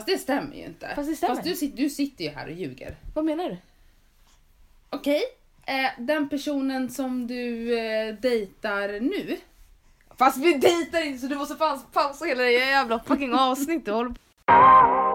Fast 0.00 0.06
det 0.06 0.18
stämmer 0.18 0.56
ju 0.56 0.64
inte. 0.64 0.92
Fast 0.94 1.08
det 1.10 1.16
stämmer. 1.16 1.34
Fast 1.34 1.44
du, 1.48 1.54
sit- 1.54 1.76
du 1.76 1.90
sitter 1.90 2.24
ju 2.24 2.30
här 2.30 2.46
och 2.46 2.52
ljuger. 2.52 2.96
Vad 3.14 3.24
menar 3.24 3.48
du? 3.48 3.56
Okej, 4.90 5.22
eh, 5.66 5.90
den 5.98 6.28
personen 6.28 6.90
som 6.90 7.26
du 7.26 7.78
eh, 7.78 8.14
dejtar 8.14 9.00
nu. 9.00 9.36
Fast 10.18 10.36
vi 10.38 10.54
dejtar 10.54 11.06
inte 11.06 11.18
så 11.18 11.26
du 11.26 11.36
måste 11.36 11.54
paus- 11.54 11.86
pausa 11.92 12.24
hela 12.24 12.42
det 12.42 12.50
jävla 12.52 13.00
fucking 13.00 13.34
avsnittet. 13.34 13.94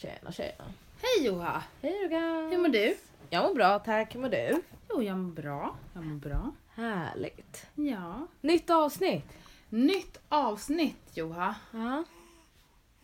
Tjena, 0.00 0.32
tjena. 0.32 0.64
Hej 1.02 1.26
Joha! 1.26 1.62
Hej 1.82 2.04
Rogan. 2.04 2.50
Hur 2.50 2.58
mår 2.58 2.68
du? 2.68 2.96
Jag 3.30 3.42
mår 3.48 3.54
bra 3.54 3.78
tack, 3.78 4.14
hur 4.14 4.20
mår 4.20 4.28
du? 4.28 4.62
Jo, 4.90 5.02
jag 5.02 5.18
mår 5.18 5.32
bra. 5.32 5.76
Jag 5.94 6.04
mår 6.04 6.16
bra. 6.16 6.50
Härligt. 6.74 7.66
Ja. 7.74 8.26
Nytt 8.40 8.70
avsnitt. 8.70 9.24
Nytt 9.68 10.20
avsnitt 10.28 11.10
Joha. 11.14 11.54
Ja. 11.72 12.04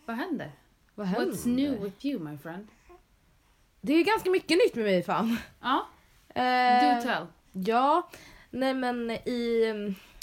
Vad 0.05 0.15
händer? 0.15 0.51
Vad 0.95 1.07
What's 1.07 1.47
new 1.47 1.81
with 1.83 2.05
you 2.05 2.19
my 2.19 2.37
friend? 2.37 2.67
Det 3.81 3.93
är 3.93 4.03
ganska 4.03 4.29
mycket 4.29 4.57
nytt 4.57 4.75
med 4.75 4.85
mig 4.85 5.03
fan. 5.03 5.37
Ja, 5.61 5.87
Eh, 6.29 6.95
do 6.95 7.01
tell. 7.01 7.25
Ja, 7.51 8.09
nej 8.49 8.73
men 8.73 9.11
i, 9.11 9.63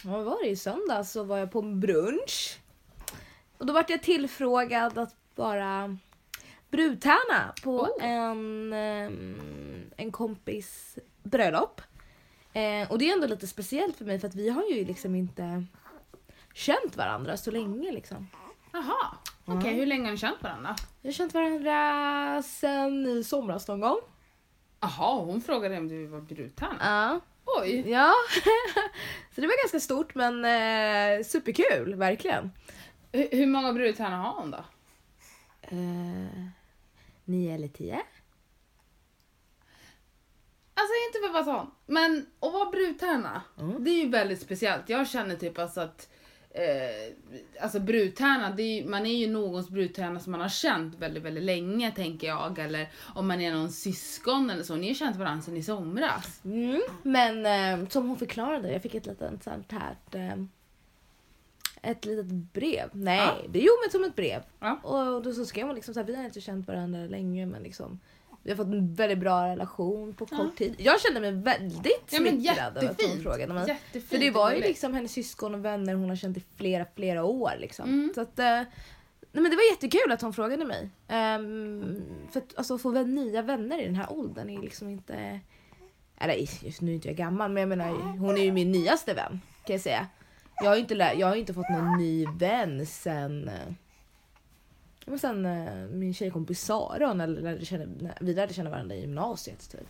vad 0.05 0.25
var 0.25 0.42
det, 0.42 0.48
i 0.48 0.56
söndags 0.56 1.11
så 1.12 1.22
var 1.25 1.38
jag 1.38 1.52
på 1.52 1.59
en 1.59 1.80
brunch. 1.80 2.59
Och 3.59 3.66
då 3.66 3.72
vart 3.72 3.91
jag 3.91 4.03
tillfrågad 4.03 4.98
att 4.98 5.16
vara 5.34 5.98
brudtärna 6.77 7.53
på 7.62 7.80
Oh. 7.80 8.05
en, 8.05 8.72
ehm, 8.72 9.91
en 9.97 10.12
kompis 10.12 10.98
bröllop. 11.22 11.81
Eh, 12.53 12.91
och 12.91 12.98
det 12.98 13.08
är 13.08 13.12
ändå 13.12 13.27
lite 13.27 13.47
speciellt 13.47 13.97
för 13.97 14.05
mig 14.05 14.19
för 14.19 14.28
att 14.28 14.34
vi 14.34 14.48
har 14.50 14.64
ju 14.64 14.84
liksom 14.84 15.14
inte 15.14 15.64
känt 16.55 16.97
varandra 16.97 17.36
så 17.36 17.50
länge 17.50 17.92
liksom. 17.92 18.28
Jaha, 18.72 19.16
okej 19.44 19.75
hur 19.75 19.86
länge 19.86 20.05
har 20.05 20.11
ni 20.12 20.19
känt 20.19 20.42
varandra? 20.42 20.77
Vi 21.03 21.08
har 21.08 21.12
känt 21.12 21.34
varandra 21.34 22.42
sen 22.42 23.06
i 23.06 23.25
somras 23.25 23.69
någon 23.69 23.81
gång. 23.81 23.98
Jaha, 24.81 25.25
hon 25.25 25.41
frågade 25.41 25.78
om 25.78 25.88
du 25.88 26.06
var 26.06 26.20
brudtärna. 26.20 26.77
Ja. 26.81 27.20
Oj! 27.47 27.91
Ja, 27.91 28.12
så 29.34 29.41
det 29.41 29.47
var 29.47 29.62
ganska 29.64 29.81
stort 29.81 30.14
men 30.14 30.44
eh, 30.44 31.25
superkul, 31.25 31.94
verkligen. 31.94 32.50
Hur, 33.12 33.28
hur 33.33 33.47
många 33.47 33.72
brudtärnor 33.72 34.16
har 34.16 34.33
hon 34.41 34.50
då? 34.50 34.64
Eh, 35.62 36.47
nio 37.25 37.55
eller 37.55 37.69
tio? 37.69 38.03
Alltså 40.77 40.92
inte 41.08 41.19
för 41.33 41.39
att 41.39 41.47
vara 41.47 41.58
sån, 41.58 41.70
men 41.86 42.27
att 42.41 42.53
vara 42.53 42.70
brudtärna, 42.70 43.42
Mm. 43.61 43.84
det 43.84 43.91
är 43.91 44.05
ju 44.05 44.08
väldigt 44.11 44.42
speciellt. 44.42 44.89
Jag 44.89 45.08
känner 45.08 45.36
typ 45.36 45.58
alltså 45.58 45.81
att 45.81 46.08
eh, 46.50 47.14
alltså 47.61 47.81
brudtärna, 47.81 48.47
är, 48.47 48.89
man 48.89 49.06
är 49.06 49.16
ju 49.16 49.27
någons 49.31 49.69
brudtärna 49.70 50.20
som 50.20 50.31
man 50.31 50.41
har 50.41 50.48
känt 50.48 50.94
väldigt, 50.98 51.22
väldigt 51.22 51.44
länge 51.44 51.91
tänker 51.91 52.27
jag. 52.27 52.58
Eller 52.58 52.89
om 53.14 53.28
man 53.28 53.41
är 53.41 53.53
någon 53.53 53.72
syskon 53.72 54.50
eller 54.50 54.62
så. 54.62 54.77
Ni 54.77 54.86
har 54.88 54.94
känt 54.94 55.16
varandra 55.16 55.42
sedan 55.42 55.56
i 55.56 55.62
somras. 55.62 56.41
Mm. 56.44 56.83
Men 57.03 57.47
eh, 57.83 57.88
som 57.88 58.09
hon 58.09 58.19
förklarade, 58.19 58.72
jag 58.72 58.83
fick 58.83 58.94
ett 58.94 59.06
litet 59.06 59.42
sånt 59.44 59.72
här 59.72 59.97
eh, 60.12 60.44
ett 61.84 62.04
litet 62.04 62.27
brev. 62.27 62.88
Nej, 62.92 63.18
Ja. 63.18 63.48
det 63.48 63.58
jo 63.58 63.72
men 63.84 63.90
som 63.90 64.04
ett 64.04 64.16
brev. 64.16 64.42
Ja. 64.60 64.77
Och 64.82 65.22
då 65.22 65.32
så 65.32 65.46
skrev 65.46 65.66
hon 65.66 65.74
liksom 65.74 65.94
så 65.94 66.00
här, 66.00 66.06
vi 66.06 66.16
har 66.16 66.24
inte 66.24 66.41
känt 66.41 66.68
varandra 66.68 66.98
länge 67.06 67.47
men 67.47 67.62
liksom 67.62 68.00
vi 68.42 68.50
har 68.50 68.56
fått 68.56 68.66
en 68.66 68.94
väldigt 68.94 69.19
bra 69.19 69.47
relation 69.48 70.14
på 70.14 70.26
kort 70.26 70.38
Ja. 70.41 70.50
tid. 70.56 70.75
Jag 70.78 71.00
kände 71.00 71.20
mig 71.20 71.32
väldigt 71.32 72.09
Ja, 72.10 72.19
smickrad 72.19 72.76
över 72.76 72.91
att 72.91 73.03
hon 73.03 73.22
frågade. 73.22 73.64
Jättefint 73.69 74.04
för 74.09 74.19
det 74.19 74.31
var 74.31 74.53
ju 74.53 74.60
liksom 74.60 74.94
hennes 74.94 75.12
syskon 75.12 75.54
och 75.54 75.64
vänner 75.64 75.94
hon 75.94 76.09
har 76.09 76.16
känt 76.16 76.36
i 76.36 76.42
flera, 76.56 76.86
flera 76.94 77.25
år. 77.25 77.53
Liksom. 77.59 77.88
Mm. 77.88 78.12
Så 78.14 78.20
att, 78.20 78.38
eh, 78.38 78.44
nej, 78.44 78.66
men 79.32 79.44
det 79.44 79.56
var 79.56 79.70
jättekul 79.72 80.12
att 80.12 80.22
hon 80.22 80.32
frågade 80.32 80.64
mig. 80.64 80.91
Ehm, 81.09 82.03
för 82.30 82.41
att 82.41 82.59
alltså, 82.59 82.78
få 82.78 82.91
nya 82.91 83.42
vänner 83.42 83.82
i 83.82 83.84
den 83.84 83.94
här 83.97 84.12
åldern 84.12 84.50
är 84.50 84.60
liksom 84.62 84.88
inte... 84.88 85.41
Eller 86.19 86.34
just 86.64 86.80
nu 86.80 86.91
är 86.91 86.94
inte 86.94 87.09
jag 87.09 87.16
gammal 87.16 87.50
men 87.53 87.60
jag 87.60 87.69
menar 87.69 87.91
hon 88.19 88.36
är 88.36 88.42
ju 88.44 88.53
min 88.53 88.72
nyaste 88.72 89.14
vän 89.14 89.41
kan 89.66 89.75
jag 89.75 89.80
säga. 89.80 90.06
Jag 90.60 90.70
har 90.70 90.76
inte, 90.76 90.94
jag 90.94 91.26
har 91.26 91.37
inte 91.37 91.54
fått 91.54 91.69
någon 91.69 91.98
ny 91.98 92.26
vän 92.26 92.87
sen, 92.87 93.48
eh, 93.48 93.72
men 95.06 95.19
sen 95.19 95.47
eh, 95.47 95.75
min 95.75 96.15
tjejkompis 96.15 96.60
Sara 96.60 97.15
när, 97.15 97.26
lärde 97.26 97.65
känna, 97.65 97.84
när 97.84 98.16
vi 98.20 98.34
lärde 98.34 98.54
känna 98.54 98.70
varandra 98.70 98.94
i 98.94 99.00
gymnasiet. 99.00 99.70
Typ. 99.70 99.88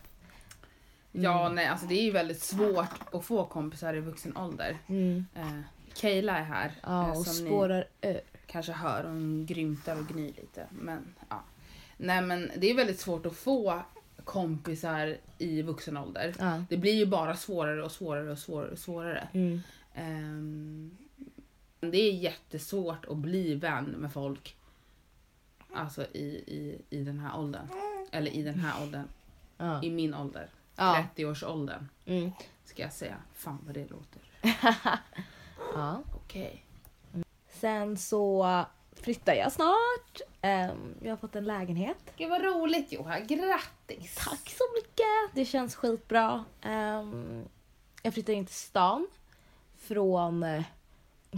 Ja, 1.13 1.49
nej, 1.49 1.67
alltså 1.67 1.87
det 1.87 1.95
är 1.95 2.03
ju 2.03 2.11
väldigt 2.11 2.43
svårt 2.43 3.15
att 3.15 3.25
få 3.25 3.45
kompisar 3.45 3.95
i 3.95 4.01
vuxen 4.01 4.37
ålder. 4.37 4.79
Mm. 4.87 5.27
Eh, 5.35 5.61
Kayla 5.95 6.39
är 6.39 6.43
här. 6.43 6.73
Ja, 6.83 7.05
eh, 7.05 7.19
och 7.19 7.27
som 7.27 7.45
ni 7.45 7.51
spårar 7.51 7.85
ur. 8.01 8.21
kanske 8.47 8.73
hör. 8.73 9.05
Hon 9.05 9.47
grymtar 9.47 9.97
och 9.97 10.07
gnyr 10.07 10.33
lite. 10.37 10.67
Men, 10.71 11.15
ja. 11.29 11.43
Nej, 11.97 12.23
men 12.23 12.51
det 12.57 12.71
är 12.71 12.75
väldigt 12.75 13.01
svårt 13.01 13.27
att 13.27 13.37
få 13.37 13.83
kompisar 14.25 15.17
i 15.39 15.63
vuxen 15.63 15.97
ålder. 15.97 16.35
Ja. 16.39 16.65
Det 16.69 16.77
blir 16.77 16.95
ju 16.95 17.07
bara 17.07 17.37
svårare 17.37 17.85
och 17.85 17.93
svårare 17.93 18.31
och 18.31 18.39
svårare 18.39 18.71
och 18.71 18.79
svårare. 18.79 19.29
Mm. 19.33 19.61
Ehm, 19.95 20.97
det 21.81 21.99
är 21.99 22.13
jättesvårt 22.13 23.05
att 23.05 23.17
bli 23.17 23.55
vän 23.55 23.85
med 23.85 24.13
folk 24.13 24.57
alltså 25.75 26.03
i, 26.13 26.27
i, 26.47 26.79
i 26.91 27.05
den 27.05 27.19
här 27.19 27.39
åldern. 27.39 27.69
Eller 28.11 28.31
i 28.31 28.43
den 28.43 28.59
här 28.61 28.83
åldern. 28.83 29.09
Ja. 29.57 29.83
I 29.83 29.91
min 29.91 30.15
ålder. 30.15 30.49
Ja. 30.77 31.05
30-årsåldern 31.17 31.89
Mm. 32.07 32.31
ska 32.65 32.83
jag 32.83 32.93
säga. 32.93 33.17
Fan 33.35 33.59
vad 33.67 33.75
det 33.75 33.91
låter. 33.91 34.23
ja. 35.75 36.03
Okej. 36.15 36.65
Sen 37.49 37.97
så 37.97 38.65
flyttar 38.93 39.35
jag 39.35 39.53
snart. 39.53 40.21
Ehm, 40.41 40.95
jag 41.03 41.11
har 41.11 41.17
fått 41.17 41.37
en 41.37 41.45
lägenhet. 41.45 41.97
Gud 42.17 42.31
vad 42.31 42.43
roligt 42.43 42.93
Joha, 42.93 43.21
grattis! 43.21 44.15
Tack 44.15 44.49
så 44.51 44.65
mycket! 44.75 45.35
Det 45.35 45.45
känns 45.45 45.75
skitbra. 45.77 46.45
Um, 46.65 47.45
jag 48.03 48.15
flyttar 48.15 48.33
in 48.33 48.47
till 48.47 48.55
stan 48.55 49.07
från 49.85 50.43
eh, 50.43 50.65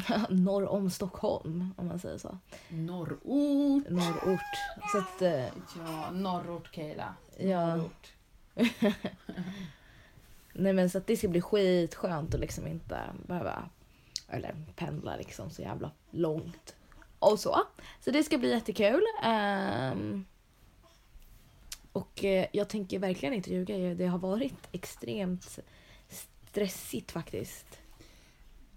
norr 0.31 0.69
om 0.69 0.91
Stockholm 0.91 1.75
om 1.77 1.87
man 1.87 1.99
säger 1.99 2.19
så. 2.19 2.39
Norrort. 2.69 3.25
Norrort. 3.91 4.41
Så 4.93 4.99
att, 4.99 5.23
eh, 5.23 5.45
Ja, 5.79 6.11
norrort. 6.13 6.71
Ja. 7.39 7.77
Norrort. 7.77 8.13
nej 10.53 10.73
men 10.73 10.91
så 10.91 10.99
att 10.99 11.07
det 11.07 11.17
ska 11.17 11.29
bli 11.29 11.41
skitskönt 11.41 12.35
att 12.35 12.41
liksom 12.41 12.67
inte 12.67 13.01
behöva 13.27 13.69
eller 14.29 14.55
pendla 14.77 15.17
liksom 15.17 15.51
så 15.51 15.63
jävla 15.63 15.91
långt. 16.11 16.75
Och 17.19 17.41
så. 17.41 17.63
Så 18.01 18.11
det 18.11 18.23
ska 18.23 18.39
bli 18.39 18.51
jättekul. 18.51 19.03
Ehm, 19.23 20.25
och 21.93 22.25
eh, 22.25 22.47
jag 22.53 22.69
tänker 22.69 22.99
verkligen 22.99 23.35
inte 23.35 23.51
ljuga. 23.51 23.95
Det 23.95 24.07
har 24.07 24.19
varit 24.19 24.69
extremt 24.73 25.59
stressigt 26.09 27.13
faktiskt. 27.13 27.67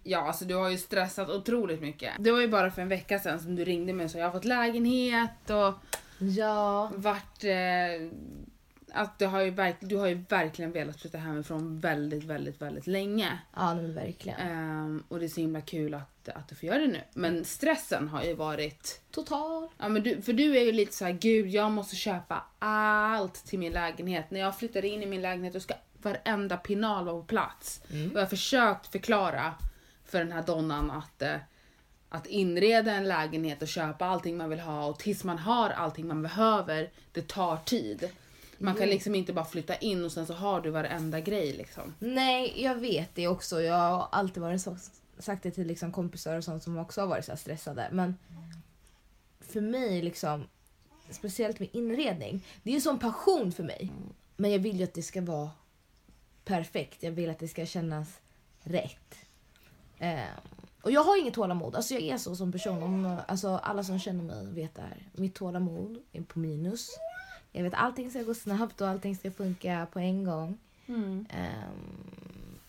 Ja, 0.09 0.19
alltså 0.27 0.45
du 0.45 0.55
har 0.55 0.69
ju 0.69 0.77
stressat 0.77 1.29
otroligt 1.29 1.81
mycket. 1.81 2.13
Det 2.19 2.31
var 2.31 2.39
ju 2.41 2.47
bara 2.47 2.71
för 2.71 2.81
en 2.81 2.89
vecka 2.89 3.19
sedan 3.19 3.39
som 3.39 3.55
du 3.55 3.65
ringde 3.65 3.93
mig 3.93 4.03
och 4.05 4.11
sa 4.11 4.17
jag 4.17 4.25
har 4.25 4.31
fått 4.31 4.45
lägenhet 4.45 5.49
och 5.49 5.73
Ja. 6.19 6.91
vart... 6.95 7.43
Eh, 7.43 8.09
att 8.91 9.19
du, 9.19 9.25
har 9.25 9.41
ju 9.41 9.49
verk, 9.49 9.75
du 9.79 9.97
har 9.97 10.07
ju 10.07 10.23
verkligen 10.29 10.71
velat 10.71 11.01
flytta 11.01 11.17
hemifrån 11.17 11.79
väldigt, 11.79 12.23
väldigt, 12.23 12.61
väldigt 12.61 12.87
länge. 12.87 13.39
Ja 13.55 13.75
men 13.75 13.93
verkligen. 13.93 14.39
Ehm, 14.39 15.03
och 15.07 15.19
det 15.19 15.25
är 15.25 15.29
så 15.29 15.41
himla 15.41 15.61
kul 15.61 15.93
att, 15.93 16.29
att 16.29 16.47
du 16.47 16.55
får 16.55 16.67
göra 16.69 16.79
det 16.79 16.87
nu. 16.87 17.01
Men 17.13 17.45
stressen 17.45 18.07
har 18.07 18.23
ju 18.23 18.33
varit... 18.33 19.01
Total. 19.11 19.67
Ja, 19.77 19.89
men 19.89 20.03
du, 20.03 20.21
för 20.21 20.33
du 20.33 20.57
är 20.57 20.61
ju 20.63 20.71
lite 20.71 20.95
så 20.95 21.05
här, 21.05 21.11
gud 21.11 21.47
jag 21.47 21.71
måste 21.71 21.95
köpa 21.95 22.43
allt 22.59 23.45
till 23.45 23.59
min 23.59 23.73
lägenhet. 23.73 24.31
När 24.31 24.39
jag 24.39 24.57
flyttar 24.57 24.85
in 24.85 25.03
i 25.03 25.05
min 25.05 25.21
lägenhet 25.21 25.53
då 25.53 25.59
ska 25.59 25.73
varenda 26.01 26.57
pinal 26.57 27.05
vara 27.05 27.15
på 27.15 27.23
plats. 27.23 27.81
Mm. 27.91 28.11
Och 28.11 28.15
jag 28.15 28.21
har 28.21 28.29
försökt 28.29 28.87
förklara 28.87 29.53
för 30.09 30.19
den 30.19 30.31
här 30.31 30.43
donnan 30.43 30.91
att, 30.91 31.21
eh, 31.21 31.35
att 32.09 32.25
inreda 32.25 32.91
en 32.91 33.07
lägenhet 33.07 33.61
och 33.61 33.67
köpa 33.67 34.05
allting 34.05 34.37
man 34.37 34.49
vill 34.49 34.59
ha 34.59 34.85
och 34.85 34.99
tills 34.99 35.23
man 35.23 35.37
har 35.37 35.69
allting 35.69 36.07
man 36.07 36.21
behöver, 36.21 36.91
det 37.11 37.27
tar 37.27 37.57
tid. 37.57 38.09
Man 38.57 38.75
kan 38.75 38.87
liksom 38.87 39.15
inte 39.15 39.33
bara 39.33 39.45
flytta 39.45 39.75
in 39.75 40.05
och 40.05 40.11
sen 40.11 40.27
så 40.27 40.33
har 40.33 40.61
du 40.61 40.69
varenda 40.69 41.19
grej 41.19 41.53
liksom. 41.53 41.93
Nej, 41.99 42.63
jag 42.63 42.75
vet 42.75 43.15
det 43.15 43.27
också. 43.27 43.61
Jag 43.61 43.77
har 43.77 44.07
alltid 44.11 44.43
varit 44.43 44.61
så, 44.61 44.77
sagt 45.19 45.43
det 45.43 45.51
till 45.51 45.67
liksom 45.67 45.91
kompisar 45.91 46.37
och 46.37 46.43
sånt 46.43 46.63
som 46.63 46.77
också 46.77 47.01
har 47.01 47.07
varit 47.07 47.25
så 47.25 47.37
stressade. 47.37 47.89
Men 47.91 48.17
för 49.39 49.61
mig, 49.61 50.01
liksom, 50.01 50.43
speciellt 51.09 51.59
med 51.59 51.69
inredning, 51.71 52.45
det 52.63 52.71
är 52.71 52.75
en 52.75 52.81
sån 52.81 52.99
passion 52.99 53.51
för 53.51 53.63
mig. 53.63 53.91
Men 54.35 54.51
jag 54.51 54.59
vill 54.59 54.77
ju 54.77 54.83
att 54.83 54.93
det 54.93 55.01
ska 55.01 55.21
vara 55.21 55.49
perfekt. 56.45 57.03
Jag 57.03 57.11
vill 57.11 57.29
att 57.29 57.39
det 57.39 57.47
ska 57.47 57.65
kännas 57.65 58.19
rätt. 58.63 59.15
Eh, 59.99 60.19
och 60.81 60.91
jag 60.91 61.03
har 61.03 61.21
inget 61.21 61.33
tålamod. 61.33 61.75
Alltså 61.75 61.93
jag 61.93 62.03
är 62.03 62.17
så 62.17 62.35
som 62.35 62.51
person. 62.51 62.83
Om, 62.83 63.17
alltså 63.27 63.49
alla 63.63 63.83
som 63.83 63.99
känner 63.99 64.23
mig 64.23 64.45
vet 64.45 64.75
det 64.75 64.81
här. 64.81 65.07
Mitt 65.13 65.35
tålamod 65.35 65.97
är 66.11 66.21
på 66.21 66.39
minus. 66.39 66.89
Jag 67.51 67.63
vet 67.63 67.73
allting 67.73 68.09
ska 68.09 68.23
gå 68.23 68.33
snabbt 68.33 68.81
och 68.81 68.87
allting 68.87 69.15
ska 69.15 69.31
funka 69.31 69.87
på 69.91 69.99
en 69.99 70.23
gång. 70.23 70.57
Mm. 70.87 71.25
Ehm, 71.29 72.59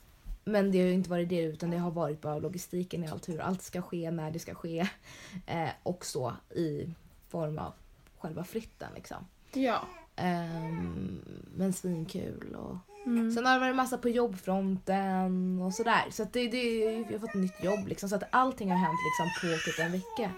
men 0.45 0.73
det 0.73 0.79
har 0.79 0.87
ju 0.87 0.93
inte 0.93 1.11
varit 1.11 1.29
det 1.29 1.43
utan 1.43 1.71
det 1.71 1.79
har 1.79 1.91
varit 1.91 2.21
bara 2.21 2.39
logistiken 2.39 3.05
i 3.05 3.09
allt 3.09 3.29
hur 3.29 3.41
allt 3.41 3.63
ska 3.63 3.83
ske 3.83 4.11
när 4.11 4.31
det 4.31 4.39
ska 4.39 4.55
ske. 4.55 4.89
Eh, 5.47 5.71
och 5.83 6.05
så 6.05 6.33
i 6.51 6.95
form 7.29 7.59
av 7.59 7.73
själva 8.19 8.45
flytten 8.45 8.89
liksom. 8.95 9.27
Ja. 9.53 9.87
Ehm, 10.17 11.21
men 11.57 11.73
svinkul 11.73 12.55
och 12.55 12.77
Mm. 13.07 13.31
Sen 13.33 13.47
har 13.47 13.55
det 13.55 13.61
varit 13.61 13.77
massa 13.77 13.99
på 13.99 14.09
jobbfronten 14.09 15.61
och 15.63 15.75
sådär. 15.75 16.05
Så 16.11 16.23
att 16.23 16.33
det, 16.33 16.49
det, 16.49 16.85
jag 16.85 17.13
har 17.13 17.19
fått 17.19 17.29
ett 17.31 17.35
nytt 17.35 17.65
jobb 17.65 17.89
liksom. 17.89 18.09
Så 18.09 18.17
att 18.17 18.23
allting 18.31 18.71
har 18.71 18.79
hänt 18.79 18.99
liksom 19.05 19.51
på 19.51 19.57
typ 19.65 19.79
en 19.79 19.93
vecka. 19.93 20.33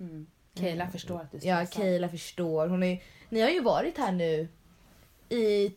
Mm. 0.00 0.26
Kayla 0.54 0.88
förstår 0.90 1.20
att 1.20 1.32
du 1.32 1.38
är 1.38 1.60
Ja. 1.60 1.66
Kayla 1.66 2.08
förstår. 2.08 2.68
Hon 2.68 2.82
är, 2.82 3.02
ni 3.28 3.40
har 3.40 3.48
ju 3.48 3.60
varit 3.60 3.98
här 3.98 4.12
nu 4.12 4.48
i 5.28 5.74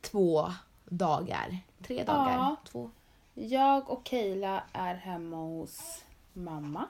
två 0.00 0.52
dagar. 0.84 1.58
Tre 1.86 2.04
dagar. 2.04 2.32
Ja. 2.32 2.56
Två. 2.72 2.90
Jag 3.34 3.90
och 3.90 4.04
Kayla 4.04 4.62
är 4.72 4.94
hemma 4.94 5.36
hos 5.36 6.04
mamma 6.32 6.86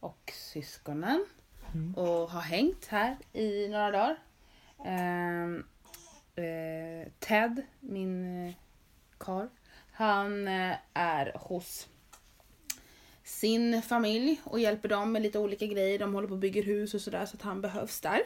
och 0.00 0.32
syskonen 0.34 1.26
Mm. 1.74 1.94
och 1.94 2.30
har 2.30 2.40
hängt 2.40 2.86
här 2.86 3.16
i 3.32 3.68
några 3.68 3.90
dagar. 3.90 4.16
Ehm, 4.84 5.64
eh, 6.38 7.08
Ted, 7.18 7.62
min 7.80 8.46
eh, 8.48 8.54
karl, 9.18 9.46
han 9.92 10.48
eh, 10.48 10.74
är 10.94 11.32
hos 11.38 11.88
sin 13.24 13.82
familj 13.82 14.40
och 14.44 14.60
hjälper 14.60 14.88
dem 14.88 15.12
med 15.12 15.22
lite 15.22 15.38
olika 15.38 15.66
grejer. 15.66 15.98
De 15.98 16.14
håller 16.14 16.28
på 16.28 16.34
och 16.34 16.40
bygger 16.40 16.62
hus 16.62 16.94
och 16.94 17.00
sådär 17.00 17.26
så 17.26 17.36
att 17.36 17.42
han 17.42 17.60
behövs 17.60 18.00
där. 18.00 18.20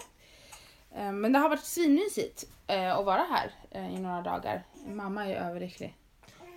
Eh, 0.94 1.12
Men 1.12 1.32
det 1.32 1.38
har 1.38 1.48
varit 1.48 1.64
svinmysigt 1.64 2.44
eh, 2.66 2.96
att 2.96 3.04
vara 3.04 3.22
här 3.30 3.50
eh, 3.70 3.94
i 3.94 3.98
några 4.00 4.22
dagar. 4.22 4.64
Mamma 4.86 5.26
är 5.26 5.34
överlycklig 5.36 5.96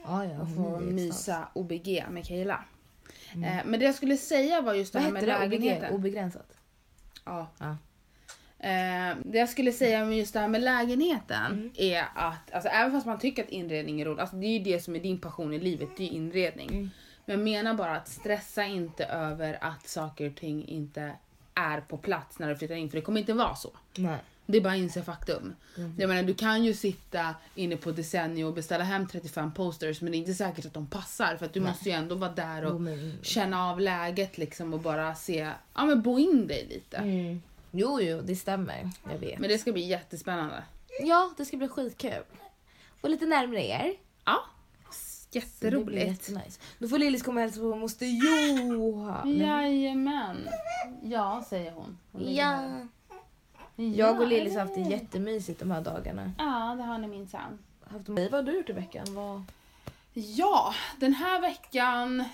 Ja, 0.06 0.26
ja. 0.26 0.40
och 0.42 0.48
hon 0.48 0.56
få 0.56 0.80
mysa 0.80 1.48
OBG 1.54 2.04
med 2.10 2.26
Kayla. 2.26 2.64
Eh, 3.34 3.66
Men 3.66 3.80
det 3.80 3.86
jag 3.86 3.96
skulle 3.96 4.18
säga 4.18 4.62
var 4.62 4.74
just 4.74 4.94
det 4.94 5.00
Vad 5.00 5.06
här 5.06 5.12
med 5.14 5.24
det? 5.24 5.36
OBG? 5.36 5.50
lägenheten. 5.52 5.94
Obegränsat? 5.96 6.58
Ja. 7.26 7.48
Ja. 7.60 7.78
Eh, 8.64 9.18
det 9.26 9.38
jag 9.38 9.50
skulle 9.50 9.72
säga 9.72 10.06
med 10.06 10.18
just 10.18 10.34
det 10.34 10.40
här 10.40 10.48
med 10.48 10.62
lägenheten 10.62 11.46
Mm. 11.52 11.72
är 11.78 12.04
att, 12.16 12.52
alltså, 12.54 12.70
även 12.70 12.92
fast 12.92 13.06
man 13.06 13.20
tycker 13.20 13.44
att 13.44 13.50
inredning 13.50 14.02
är 14.02 14.06
roligt, 14.06 14.20
alltså, 14.20 14.36
det 14.36 14.46
är 14.46 14.58
ju 14.58 14.60
det 14.64 14.80
som 14.84 14.96
är 14.96 15.00
din 15.00 15.20
passion 15.20 15.54
i 15.54 15.60
livet, 15.60 15.90
det 15.98 16.04
är 16.04 16.08
ju 16.08 16.14
inredning. 16.14 16.70
Mm. 16.70 16.90
Men 17.26 17.36
jag 17.38 17.44
menar 17.44 17.74
bara 17.74 17.96
att 17.96 18.08
stressa 18.08 18.66
inte 18.66 19.06
över 19.06 19.58
att 19.62 19.88
saker 19.88 20.30
och 20.30 20.36
ting 20.36 20.68
inte 20.68 21.12
är 21.54 21.82
på 21.82 21.98
plats 21.98 22.40
när 22.40 22.50
du 22.50 22.56
flyttar 22.56 22.76
in, 22.76 22.90
för 22.90 22.98
det 22.98 23.02
kommer 23.02 23.20
inte 23.20 23.34
vara 23.34 23.56
så. 23.56 23.70
Nej. 23.98 24.18
Det 24.46 24.58
är 24.58 24.62
bara 24.62 24.74
att 24.74 24.80
inse 24.80 25.02
faktum. 25.04 25.56
Mm. 25.78 25.96
Jag 26.00 26.08
menar, 26.08 26.24
du 26.24 26.34
kan 26.34 26.64
ju 26.64 26.74
sitta 26.74 27.36
inne 27.56 27.78
på 27.78 27.92
Desenio 27.92 28.44
och 28.46 28.54
beställa 28.54 28.84
hem 28.84 29.08
35 29.08 29.52
posters 29.54 30.02
men 30.02 30.12
det 30.12 30.18
är 30.18 30.20
inte 30.20 30.34
säkert 30.34 30.66
att 30.66 30.74
de 30.74 30.88
passar 30.88 31.36
för 31.38 31.46
att 31.46 31.54
du 31.54 31.60
Nej. 31.60 31.70
måste 31.70 31.90
ju 31.90 31.96
ändå 31.96 32.16
vara 32.16 32.32
där 32.32 32.66
och 32.66 32.82
men- 32.82 33.14
känna 33.22 33.70
av 33.70 33.80
läget 33.80 34.38
liksom 34.38 34.74
och 34.74 34.80
bara 34.80 35.16
se, 35.16 35.50
ja 35.74 35.86
men 35.86 36.02
bo 36.02 36.20
in 36.20 36.48
dig 36.48 36.68
lite. 36.70 36.98
Mm. 36.98 37.42
Jo, 37.76 38.02
jo, 38.02 38.22
det 38.22 38.36
stämmer. 38.36 38.90
Jag 39.12 39.18
vet. 39.18 39.40
Men 39.40 39.50
det 39.50 39.58
ska 39.58 39.72
bli 39.72 39.88
jättespännande. 39.88 40.64
Ja, 41.02 41.34
det 41.38 41.46
ska 41.46 41.58
bli 41.58 41.68
skitkul. 41.68 42.24
Och 43.02 43.10
lite 43.10 43.26
närmare 43.26 43.66
er. 43.68 43.94
Ja, 44.26 44.44
jätteroligt. 45.32 46.30
Då 46.80 46.88
får 46.88 46.98
Lillis 46.98 47.24
komma 47.24 47.36
och 47.36 47.42
hälsa 47.42 47.60
på 47.60 47.76
moster 47.76 48.06
Johan. 48.06 49.38
Jajamän. 49.38 50.50
Ja, 51.04 51.46
säger 51.50 51.72
hon. 51.72 51.98
hon 52.12 52.26
här. 52.26 52.32
Ja. 52.32 52.88
Jag 53.76 54.16
och 54.18 54.24
Ja, 54.24 54.30
Lillis 54.30 54.54
har 54.54 54.62
haft 54.62 54.76
det 54.76 54.82
jättemysigt 54.82 55.60
de 55.60 55.72
här 55.72 55.82
dagarna. 55.82 56.32
Ja, 56.38 56.76
det 56.78 56.84
har 56.84 56.98
ni 56.98 57.08
minsann. 57.08 57.60
Haft 57.84 58.10
Vad 58.10 58.34
har 58.34 58.44
du 58.44 58.58
gjort 58.58 58.70
i 58.70 58.74
veckan? 58.74 59.06
Vad... 59.10 59.44
Ja, 60.14 60.74
den 61.00 61.14
här 61.14 61.42
veckan... 61.42 62.20
äh, 62.20 62.26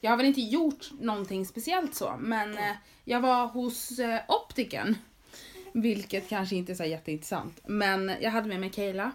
Jag 0.00 0.10
har 0.10 0.16
väl 0.16 0.26
inte 0.26 0.40
gjort 0.40 0.90
någonting 1.00 1.46
speciellt 1.46 1.94
så, 1.94 2.16
men 2.20 2.58
eh, 2.58 2.72
jag 3.04 3.20
var 3.20 3.46
hos 3.46 3.98
eh, 3.98 4.20
optiken. 4.28 4.98
Vilket 5.72 6.28
kanske 6.28 6.56
inte 6.56 6.72
är 6.72 6.76
så 6.76 6.84
jätteintressant. 6.84 7.60
Men 7.66 8.12
jag 8.20 8.30
hade 8.30 8.48
med 8.48 8.60
mig 8.60 8.70
Kayla. 8.70 9.12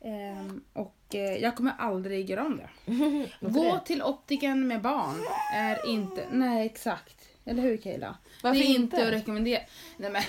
Ehm, 0.00 0.64
och 0.72 0.96
eh, 1.14 1.20
jag 1.36 1.56
kommer 1.56 1.72
aldrig 1.78 2.30
göra 2.30 2.44
om 2.46 2.56
det. 2.86 3.30
Gå 3.40 3.78
till 3.78 4.02
optiken 4.02 4.68
med 4.68 4.82
barn 4.82 5.22
är 5.54 5.88
inte... 5.88 6.26
Nej, 6.32 6.66
exakt. 6.66 7.28
Eller 7.44 7.62
hur 7.62 7.76
Kayla? 7.76 8.16
Varför 8.42 8.58
det 8.60 8.64
är 8.66 8.68
inte? 8.68 8.96
inte 8.96 9.06
att 9.08 9.12
rekommendera. 9.14 9.60
Nej, 9.96 10.10
men, 10.10 10.22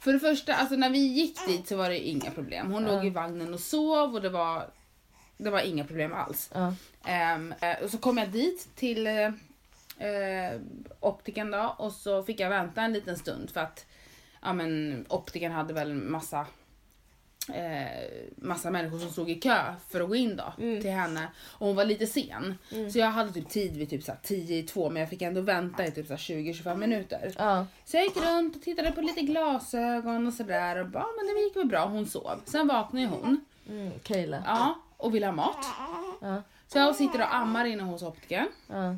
för 0.00 0.12
det 0.12 0.20
första, 0.20 0.54
alltså 0.54 0.76
när 0.76 0.90
vi 0.90 0.98
gick 0.98 1.46
dit 1.46 1.68
så 1.68 1.76
var 1.76 1.88
det 1.88 1.98
inga 2.08 2.30
problem. 2.30 2.72
Hon 2.72 2.82
Ja. 2.86 2.92
låg 2.94 3.06
i 3.06 3.10
vagnen 3.10 3.54
och 3.54 3.60
sov 3.60 4.14
och 4.14 4.22
det 4.22 4.28
var, 4.30 4.70
det 5.36 5.50
var 5.50 5.60
inga 5.60 5.84
problem 5.84 6.12
alls. 6.12 6.50
Ja. 6.54 6.74
Eh, 7.60 7.82
och 7.84 7.90
så 7.90 7.98
kom 7.98 8.18
jag 8.18 8.28
dit 8.28 8.68
till 8.74 9.06
eh, 9.06 9.30
optiken 11.00 11.50
då 11.50 11.74
och 11.78 11.92
så 11.92 12.22
fick 12.22 12.40
jag 12.40 12.50
vänta 12.50 12.82
en 12.82 12.92
liten 12.92 13.16
stund 13.18 13.50
för 13.50 13.60
att 13.60 13.86
ja, 14.42 14.52
men, 14.52 15.04
optiken 15.08 15.52
hade 15.52 15.74
väl 15.74 15.94
massa 15.94 16.46
eh, 17.54 18.08
massa 18.36 18.70
människor 18.70 18.98
som 18.98 19.10
stod 19.10 19.30
i 19.30 19.34
kö 19.34 19.74
för 19.88 20.00
att 20.00 20.08
gå 20.08 20.14
in 20.16 20.36
då 20.36 20.52
Mm. 20.58 20.80
till 20.82 20.90
henne 20.90 21.28
och 21.38 21.66
hon 21.66 21.76
var 21.76 21.84
lite 21.84 22.06
sen. 22.06 22.58
Mm. 22.72 22.90
Så 22.90 22.98
jag 22.98 23.06
hade 23.10 23.32
typ 23.32 23.48
tid 23.48 23.76
vid 23.76 23.90
typ 23.90 24.04
så 24.04 24.12
här 24.12 24.18
10 24.22 24.58
i 24.58 24.62
två 24.62 24.90
men 24.90 25.00
jag 25.00 25.10
fick 25.10 25.22
ändå 25.22 25.40
vänta 25.40 25.86
i 25.86 25.90
typ 25.90 26.06
så 26.06 26.12
här 26.12 26.18
20-25 26.18 26.76
minuter. 26.76 27.32
Ja. 27.38 27.66
Så 27.84 27.96
jag 27.96 28.04
gick 28.04 28.16
runt 28.16 28.56
och 28.56 28.62
tittade 28.62 28.92
på 28.92 29.00
lite 29.00 29.20
glasögon 29.20 30.26
och 30.26 30.32
sådär 30.34 30.76
och 30.76 30.86
bara, 30.88 31.02
"Ja, 31.02 31.08
men 31.16 31.34
det 31.34 31.40
gick 31.42 31.56
väl 31.56 31.66
bra, 31.66 31.84
hon 31.86 32.06
sov. 32.06 32.40
Sen 32.44 32.66
vaknade 32.68 33.06
hon 33.06 33.44
Mm, 33.68 33.92
Kayla. 34.02 34.42
ja, 34.46 34.78
och 34.96 35.14
ville 35.14 35.26
ha 35.26 35.32
mat. 35.32 35.66
Ja. 36.20 36.42
Så 36.66 36.78
jag 36.78 36.96
sitter 36.96 37.20
och 37.20 37.34
ammar 37.34 37.64
inne 37.64 37.82
hos 37.82 38.02
optikern. 38.02 38.48
Ja. 38.66 38.96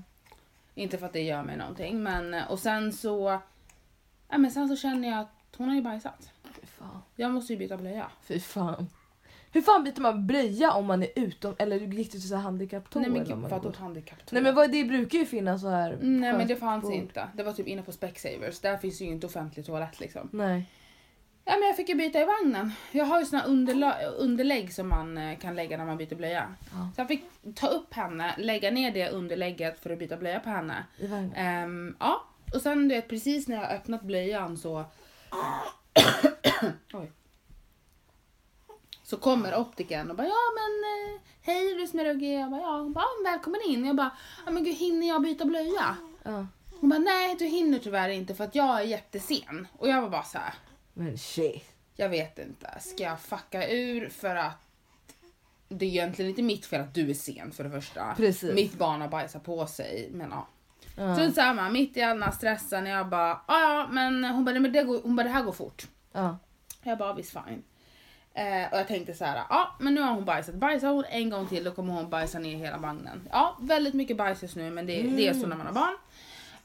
Inte 0.75 0.99
för 0.99 1.07
att 1.07 1.13
det 1.13 1.23
gör 1.23 1.43
mig 1.43 1.57
någonting 1.57 2.03
men 2.03 2.35
och 2.49 2.59
sen 2.59 2.93
så 2.93 3.41
ja, 4.29 4.39
men 4.39 4.51
sen 4.51 4.69
så 4.69 4.77
känner 4.77 5.09
jag 5.09 5.19
att 5.19 5.57
hon 5.57 5.69
har 5.69 5.75
ju 5.75 5.83
bajsat. 5.83 6.31
Fy 6.45 6.67
fan. 6.67 7.03
Jag 7.17 7.31
måste 7.31 7.53
ju 7.53 7.59
byta 7.59 7.77
blöja. 7.77 8.11
Fy 8.23 8.41
fan. 8.41 8.89
Hur 9.53 9.63
fan 9.63 9.85
byter 9.85 10.01
man 10.01 10.27
blöja 10.27 10.73
om 10.73 10.87
man 10.87 11.03
är 11.03 11.09
utom 11.17 11.55
eller 11.59 11.77
gick 11.77 12.13
du 12.13 12.19
till 12.19 12.29
så 12.29 12.35
här 12.35 12.43
handikapptoa? 12.43 13.03
Nej 13.03 13.11
men 13.11 13.25
gud 13.25 13.37
vad 13.37 13.51
vadå 13.51 13.73
handikapptoa? 13.79 14.29
Nej 14.31 14.43
men 14.43 14.55
vad, 14.55 14.73
det 14.73 14.85
brukar 14.85 15.19
ju 15.19 15.27
finnas 15.27 15.61
så 15.61 15.69
här. 15.69 15.99
Nej 16.03 16.33
men 16.33 16.47
det 16.47 16.57
fanns 16.57 16.83
bord. 16.83 16.93
inte. 16.93 17.29
Det 17.35 17.43
var 17.43 17.53
typ 17.53 17.67
inne 17.67 17.83
på 17.83 17.93
Specsavers. 17.93 18.61
Där 18.61 18.77
finns 18.77 19.01
ju 19.01 19.05
inte 19.05 19.27
offentlig 19.27 19.67
toalett 19.67 20.01
liksom. 20.01 20.29
Nej. 20.33 20.71
Ja 21.51 21.55
men 21.57 21.67
jag 21.67 21.77
fick 21.77 21.89
ju 21.89 21.95
byta 21.95 22.21
i 22.21 22.25
vagnen. 22.25 22.73
Jag 22.93 23.05
har 23.05 23.21
ju 23.21 23.27
såna 23.27 23.43
underlägg 24.19 24.75
som 24.75 24.89
man 24.89 25.19
eh, 25.19 25.39
kan 25.39 25.57
lägga 25.57 25.77
när 25.77 25.85
man 25.87 25.97
byter 25.97 26.15
blöja. 26.15 26.55
Ja. 26.71 26.89
Så 26.95 27.01
jag 27.01 27.09
fick 27.09 27.25
ta 27.55 27.67
upp 27.67 27.95
henne, 27.95 28.35
lägga 28.39 28.71
ner 28.71 28.91
det 28.91 29.11
underlägget 29.11 29.83
för 29.83 29.91
att 29.91 29.99
byta 29.99 30.17
blöja 30.17 30.41
på 30.41 30.51
henne. 30.51 30.85
I 30.99 31.07
vagnen. 31.07 31.33
Ehm, 31.37 31.97
ja, 32.01 32.25
och 32.55 32.61
sen 32.61 32.89
du 32.89 32.95
vet 32.95 33.09
precis 33.09 33.49
när 33.49 33.57
jag 33.57 33.71
öppnat 33.71 34.03
blöjan 34.03 34.57
så... 34.57 34.85
Oj. 36.93 37.13
Så 39.03 39.17
kommer 39.17 39.57
optiken 39.57 40.11
och 40.11 40.17
bara 40.17 40.27
ja 40.27 40.53
men 40.55 40.85
eh, 41.15 41.21
hej 41.43 41.75
Rosmarie 41.75 42.11
och 42.11 42.19
G. 42.21 42.33
Jag 42.35 42.51
bara 42.51 42.61
ja, 42.61 42.79
hon 42.79 42.93
bara, 42.93 43.05
"Ja, 43.25 43.31
välkommen 43.31 43.61
in. 43.67 43.85
Jag 43.87 43.97
bara 43.97 44.11
ja 44.47 44.53
men 44.53 44.65
gud 44.65 44.75
hinner 44.77 45.09
jag 45.09 45.23
byta 45.23 45.45
blöja? 45.45 45.97
Ja. 46.23 46.47
Hon 46.81 46.91
bara 46.91 46.99
nej 46.99 47.37
du 47.39 47.45
hinner 47.47 47.79
tyvärr 47.79 48.09
inte 48.09 48.35
för 48.35 48.45
att 48.45 48.55
jag 48.55 48.81
är 48.81 48.85
jättesen. 48.85 49.69
Och 49.79 49.89
jag 49.89 50.03
var 50.03 50.09
bara 50.09 50.23
så 50.23 50.39
här. 50.39 50.55
Men 50.99 51.19
shit. 51.19 51.65
jag 51.97 52.09
vet 52.09 52.39
inte. 52.39 52.71
Ska 52.81 53.03
jag 53.03 53.21
fucka 53.21 53.69
ur 53.69 54.09
för 54.09 54.37
att 54.37 54.59
det 55.69 55.85
är 55.85 55.89
egentligen 55.89 56.29
inte 56.31 56.43
mitt 56.43 56.67
fel 56.67 56.81
att 56.81 56.95
du 56.95 57.11
är 57.11 57.15
sen 57.15 57.53
för 57.53 57.65
det 57.65 57.71
första. 57.71 58.15
Precis. 58.17 58.55
Mitt 58.55 58.79
barn 58.79 59.01
har 59.01 59.09
bajsat 59.09 59.45
på 59.45 59.67
sig 59.67 60.09
men 60.13 60.31
ja. 60.31 60.47
Ja. 60.97 61.17
Så 61.17 61.31
samma, 61.33 61.71
mitt 61.71 61.97
i 61.97 62.03
all 62.03 62.17
den 62.17 62.23
här 62.23 62.31
stressen, 62.33 62.87
jag 62.87 63.09
bara, 63.09 63.29
"Ja, 63.49 63.61
ja 63.61 63.89
men 63.91 64.25
hon 64.25 64.45
bara, 64.45 64.53
"Nej, 64.53 64.61
men 64.61 64.73
det, 64.73 64.83
går, 64.83 65.01
hon 65.03 65.17
bara 65.17 65.23
det 65.23 65.29
här 65.29 65.43
går 65.43 65.53
fort. 65.53 65.87
Ja. 66.13 66.39
Jag 66.83 66.99
bara 66.99 67.15
visst 67.15 67.31
fine. 67.33 67.63
Eh, 68.35 68.73
och 68.73 68.79
jag 68.79 68.89
tänkte 68.89 69.15
så 69.15 69.25
här, 69.25 69.37
ja 69.51 69.77
men 69.81 69.95
nu 69.95 70.01
har 70.01 70.13
hon 70.15 70.25
bajsat. 70.25 70.55
Bajsar 70.55 70.89
hon 70.89 71.05
en 71.05 71.31
gång 71.31 71.47
till 71.47 71.65
då 71.65 71.71
kommer 71.71 71.95
hon 71.95 72.11
bajsa 72.11 72.39
ner 72.39 72.57
hela 72.57 72.79
vagnen. 72.79 73.29
Ja 73.33 73.57
väldigt 73.61 73.95
mycket 73.95 74.17
bajs 74.17 74.43
just 74.43 74.57
nu 74.57 74.71
men 74.71 74.87
det, 74.87 75.03
det 75.03 75.29
är 75.29 75.35
så 75.35 75.47
när 75.47 75.57
man 75.57 75.67
har 75.67 75.75
barn. 75.75 75.97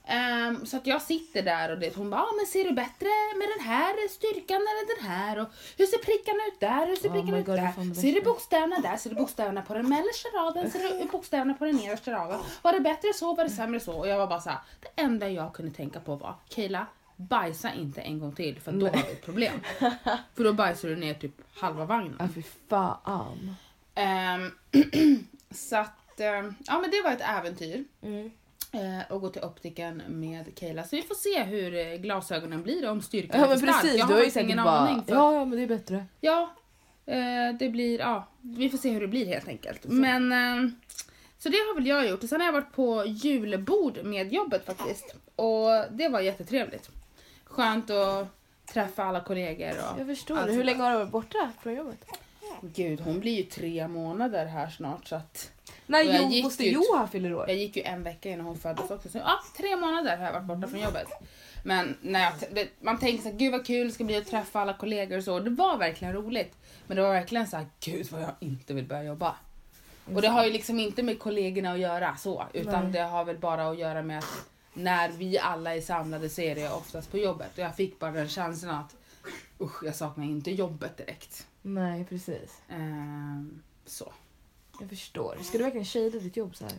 Ehm, 0.06 0.66
så 0.66 0.76
att 0.76 0.86
jag 0.86 1.02
sitter 1.02 1.42
där 1.42 1.72
och 1.72 1.78
det, 1.78 1.96
hon 1.96 2.10
bara, 2.10 2.20
ah, 2.20 2.32
men 2.36 2.46
ser 2.46 2.64
du 2.64 2.72
bättre 2.72 3.08
med 3.38 3.48
den 3.56 3.66
här 3.66 4.08
styrkan 4.08 4.56
eller 4.56 4.96
den 4.96 5.10
här? 5.10 5.38
Och 5.38 5.48
hur 5.78 5.86
ser 5.86 5.98
prickarna 5.98 6.38
ut 6.48 6.60
där? 6.60 6.86
Hur 6.86 6.96
ser 6.96 7.08
Oh 7.08 7.12
prickarna 7.12 7.38
ut 7.38 7.46
God, 7.46 7.56
där? 7.56 7.94
Ser 7.94 8.12
du 8.12 8.20
bokstäverna 8.22 8.78
där? 8.80 8.96
Ser 8.96 9.10
du 9.10 9.16
bokstäverna 9.16 9.62
på 9.62 9.74
den 9.74 9.88
mellersta 9.88 10.28
raden? 10.28 10.70
Ser 10.70 10.98
du 10.98 11.08
bokstäverna 11.08 11.54
på 11.54 11.64
den 11.64 11.76
nedersta 11.76 12.10
raden? 12.12 12.40
Var 12.62 12.72
det 12.72 12.80
bättre 12.80 13.12
så? 13.14 13.34
Var 13.34 13.44
det 13.44 13.50
sämre 13.50 13.80
så? 13.80 13.98
Och 13.98 14.08
jag 14.08 14.18
var 14.18 14.26
bara 14.26 14.40
så 14.40 14.50
här, 14.50 14.58
det 14.80 15.02
enda 15.02 15.28
jag 15.28 15.54
kunde 15.54 15.72
tänka 15.72 16.00
på 16.00 16.16
var, 16.16 16.34
Kayla, 16.48 16.86
bajsa 17.16 17.72
inte 17.72 18.00
en 18.00 18.18
gång 18.18 18.32
till 18.34 18.60
för 18.60 18.72
då 18.72 18.86
har 18.86 18.92
vi 18.92 18.98
ett 18.98 19.24
problem. 19.24 19.60
för 20.34 20.44
då 20.44 20.52
bajsar 20.52 20.88
du 20.88 20.96
ner 20.96 21.14
typ 21.14 21.34
halva 21.54 21.84
vagnen. 21.84 22.16
Ja 22.18 22.28
fy 22.34 22.42
fan. 22.68 23.56
Ehm, 23.94 24.50
Så 25.50 25.76
att, 25.76 26.20
eh, 26.20 26.26
ja 26.66 26.78
men 26.80 26.90
det 26.90 27.02
var 27.04 27.12
ett 27.12 27.38
äventyr. 27.38 27.84
Mm. 28.02 28.30
Eh, 28.74 29.12
och 29.12 29.20
gå 29.20 29.28
till 29.28 29.42
optiken 29.42 30.02
med 30.08 30.58
Kayla. 30.58 30.84
Så 30.84 30.96
vi 30.96 31.02
får 31.02 31.14
se 31.14 31.42
hur 31.42 31.74
eh, 31.74 31.94
glasögonen 31.94 32.62
blir 32.62 32.88
om 32.88 33.02
styrkan 33.02 33.40
Ja 33.40 33.46
är 33.46 33.48
men 33.48 33.58
för 33.58 33.66
stark. 33.66 33.94
Jag 33.96 34.06
har 34.06 34.22
ju 34.22 34.40
ingen 34.40 34.64
bara... 34.64 34.78
aning. 34.78 35.04
För, 35.04 35.14
Ja, 35.14 35.34
ja 35.34 35.44
men 35.44 35.58
det 35.58 35.62
är 35.62 35.66
bättre. 35.66 36.06
Ja, 36.20 36.54
eh, 37.06 37.56
det 37.58 37.68
blir, 37.68 37.98
ja, 37.98 38.28
vi 38.40 38.70
får 38.70 38.78
se 38.78 38.90
hur 38.90 39.00
det 39.00 39.08
blir 39.08 39.26
helt 39.26 39.48
enkelt. 39.48 39.84
Men, 39.84 40.32
eh, 40.32 40.70
så 41.38 41.48
det 41.48 41.56
har 41.56 41.74
väl 41.74 41.86
jag 41.86 42.08
gjort. 42.08 42.22
Och 42.22 42.28
sen 42.28 42.40
har 42.40 42.46
jag 42.46 42.52
varit 42.52 42.72
på 42.72 43.04
julbord 43.06 43.98
med 44.04 44.32
jobbet 44.32 44.66
faktiskt. 44.66 45.14
Och 45.36 45.68
det 45.90 46.08
var 46.08 46.20
jättetrevligt. 46.20 46.90
Skönt 47.44 47.90
att 47.90 48.28
träffa 48.72 49.04
alla 49.04 49.20
kollegor 49.20 49.70
och 49.70 50.00
Jag 50.00 50.06
förstår. 50.06 50.48
Hur 50.48 50.64
länge 50.64 50.82
har 50.82 50.90
du 50.90 50.96
varit 50.96 51.10
borta 51.10 51.50
från 51.62 51.74
jobbet? 51.74 52.06
Gud, 52.60 53.00
hon 53.00 53.20
blir 53.20 53.36
ju 53.36 53.42
tre 53.42 53.88
månader 53.88 54.46
här 54.46 54.68
snart 54.70 55.06
så 55.06 55.16
att 55.16 55.50
Och 55.86 55.94
jag 55.94 56.04
jo, 56.22 56.28
gick 56.30 56.60
ut- 56.60 56.72
Johan 56.72 57.08
fyller 57.08 57.34
år? 57.34 57.48
jag 57.48 57.56
gick 57.56 57.76
ju 57.76 57.82
en 57.82 58.02
vecka 58.02 58.30
innan 58.30 58.46
hon 58.46 58.58
föddes 58.58 58.90
också. 58.90 59.08
Så 59.08 59.18
ja, 59.18 59.38
tre 59.56 59.76
månader 59.76 60.16
har 60.16 60.24
jag 60.24 60.32
varit 60.32 60.44
borta 60.44 60.68
från 60.68 60.80
jobbet. 60.80 61.08
Men 61.64 61.96
när 62.02 62.20
jag, 62.20 62.32
det, 62.52 62.68
man 62.80 62.98
tänker 62.98 63.22
så 63.22 63.28
här, 63.28 63.36
gud 63.36 63.52
vad 63.52 63.66
kul 63.66 63.86
det 63.86 63.92
ska 63.92 64.04
bli 64.04 64.16
att 64.16 64.26
träffa 64.26 64.60
alla 64.60 64.72
kollegor 64.74 65.18
och 65.18 65.24
så. 65.24 65.40
Det 65.40 65.50
var 65.50 65.76
verkligen 65.78 66.14
roligt. 66.14 66.56
Men 66.86 66.96
det 66.96 67.02
var 67.02 67.12
verkligen 67.12 67.46
så 67.46 67.56
här, 67.56 67.66
gud 67.80 68.06
vad 68.12 68.22
jag 68.22 68.30
inte 68.40 68.74
vill 68.74 68.84
börja 68.84 69.02
jobba. 69.02 69.36
Och 70.14 70.22
det 70.22 70.28
har 70.28 70.44
ju 70.44 70.52
liksom 70.52 70.78
inte 70.80 71.02
med 71.02 71.18
kollegorna 71.18 71.72
att 71.72 71.78
göra 71.78 72.16
så. 72.16 72.44
Utan 72.52 72.82
Nej. 72.84 72.92
det 72.92 73.00
har 73.00 73.24
väl 73.24 73.38
bara 73.38 73.68
att 73.70 73.78
göra 73.78 74.02
med 74.02 74.18
att 74.18 74.46
när 74.74 75.08
vi 75.08 75.38
alla 75.38 75.76
är 75.76 75.80
samlade 75.80 76.28
så 76.28 76.40
är 76.40 76.54
det 76.54 76.70
oftast 76.70 77.10
på 77.10 77.18
jobbet. 77.18 77.50
Och 77.52 77.58
jag 77.58 77.76
fick 77.76 77.98
bara 77.98 78.10
den 78.10 78.28
känslan 78.28 78.74
att 78.74 78.96
usch, 79.60 79.84
jag 79.84 79.94
saknar 79.94 80.24
inte 80.24 80.50
jobbet 80.50 80.96
direkt. 80.96 81.46
Nej 81.66 82.04
precis. 82.04 82.62
Ehm, 82.68 83.62
så. 83.84 84.12
Jag 84.80 84.88
förstår. 84.88 85.36
Ska 85.42 85.58
du 85.58 85.64
verkligen 85.64 85.84
shada 85.84 86.18
ditt 86.18 86.36
jobb 86.36 86.56
så 86.56 86.64
här? 86.64 86.74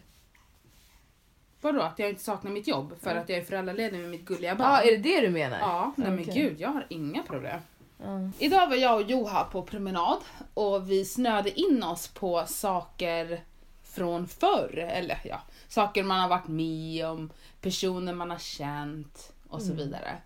Vadå, 1.62 1.82
att 1.82 2.00
jag 2.00 2.10
inte 2.10 2.24
saknar 2.24 2.52
mitt 2.52 2.68
jobb 2.68 2.94
för 3.02 3.16
att 3.16 3.30
jag 3.30 3.38
är 3.40 3.44
föräldraledig 3.44 4.00
med 4.00 4.10
mitt 4.10 4.26
gulliga 4.26 4.56
barn? 4.56 4.68
Ja, 4.72 4.82
är 4.82 4.92
det 4.92 4.98
det 4.98 5.22
du 5.22 5.30
menar? 5.30 5.60
Ja, 5.60 5.94
nej 5.98 6.12
men 6.12 6.20
Okej. 6.20 6.34
gud, 6.34 6.60
jag 6.60 6.70
har 6.70 6.86
inga 6.90 7.24
problem. 7.24 7.60
Ja. 7.98 8.30
Idag 8.40 8.68
var 8.68 8.76
jag 8.76 8.96
och 8.96 9.10
Joha 9.10 9.44
på 9.44 9.62
promenad 9.62 10.18
och 10.54 10.92
vi 10.92 11.06
snöade 11.06 11.60
in 11.60 11.84
oss 11.84 12.08
på 12.08 12.44
saker 12.48 13.44
från 13.84 14.28
förr. 14.28 14.78
Eller 14.78 15.22
ja, 15.26 15.42
saker 15.68 16.04
man 16.04 16.20
har 16.20 16.30
varit 16.30 16.48
med 16.48 17.06
om, 17.06 17.30
personer 17.62 18.14
man 18.14 18.30
har 18.30 18.38
känt 18.40 19.34
och 19.50 19.62
så 19.62 19.72
Mm. 19.72 19.78
vidare. 19.86 20.18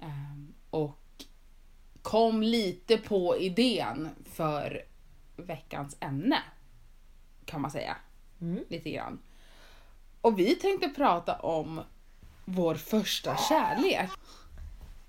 Ehm, 0.00 0.52
och 0.70 0.98
kom 2.02 2.42
lite 2.42 2.98
på 2.98 3.36
idén 3.36 4.08
för 4.32 4.82
veckans 5.36 5.96
ämne. 6.00 6.42
Kan 7.44 7.60
man 7.60 7.70
säga. 7.70 7.96
Mm. 8.40 8.64
Lite 8.68 8.90
grann. 8.90 9.18
Och 10.20 10.38
vi 10.38 10.54
tänkte 10.54 10.88
prata 10.88 11.34
om 11.38 11.80
vår 12.44 12.74
första 12.74 13.36
kärlek. 13.36 14.10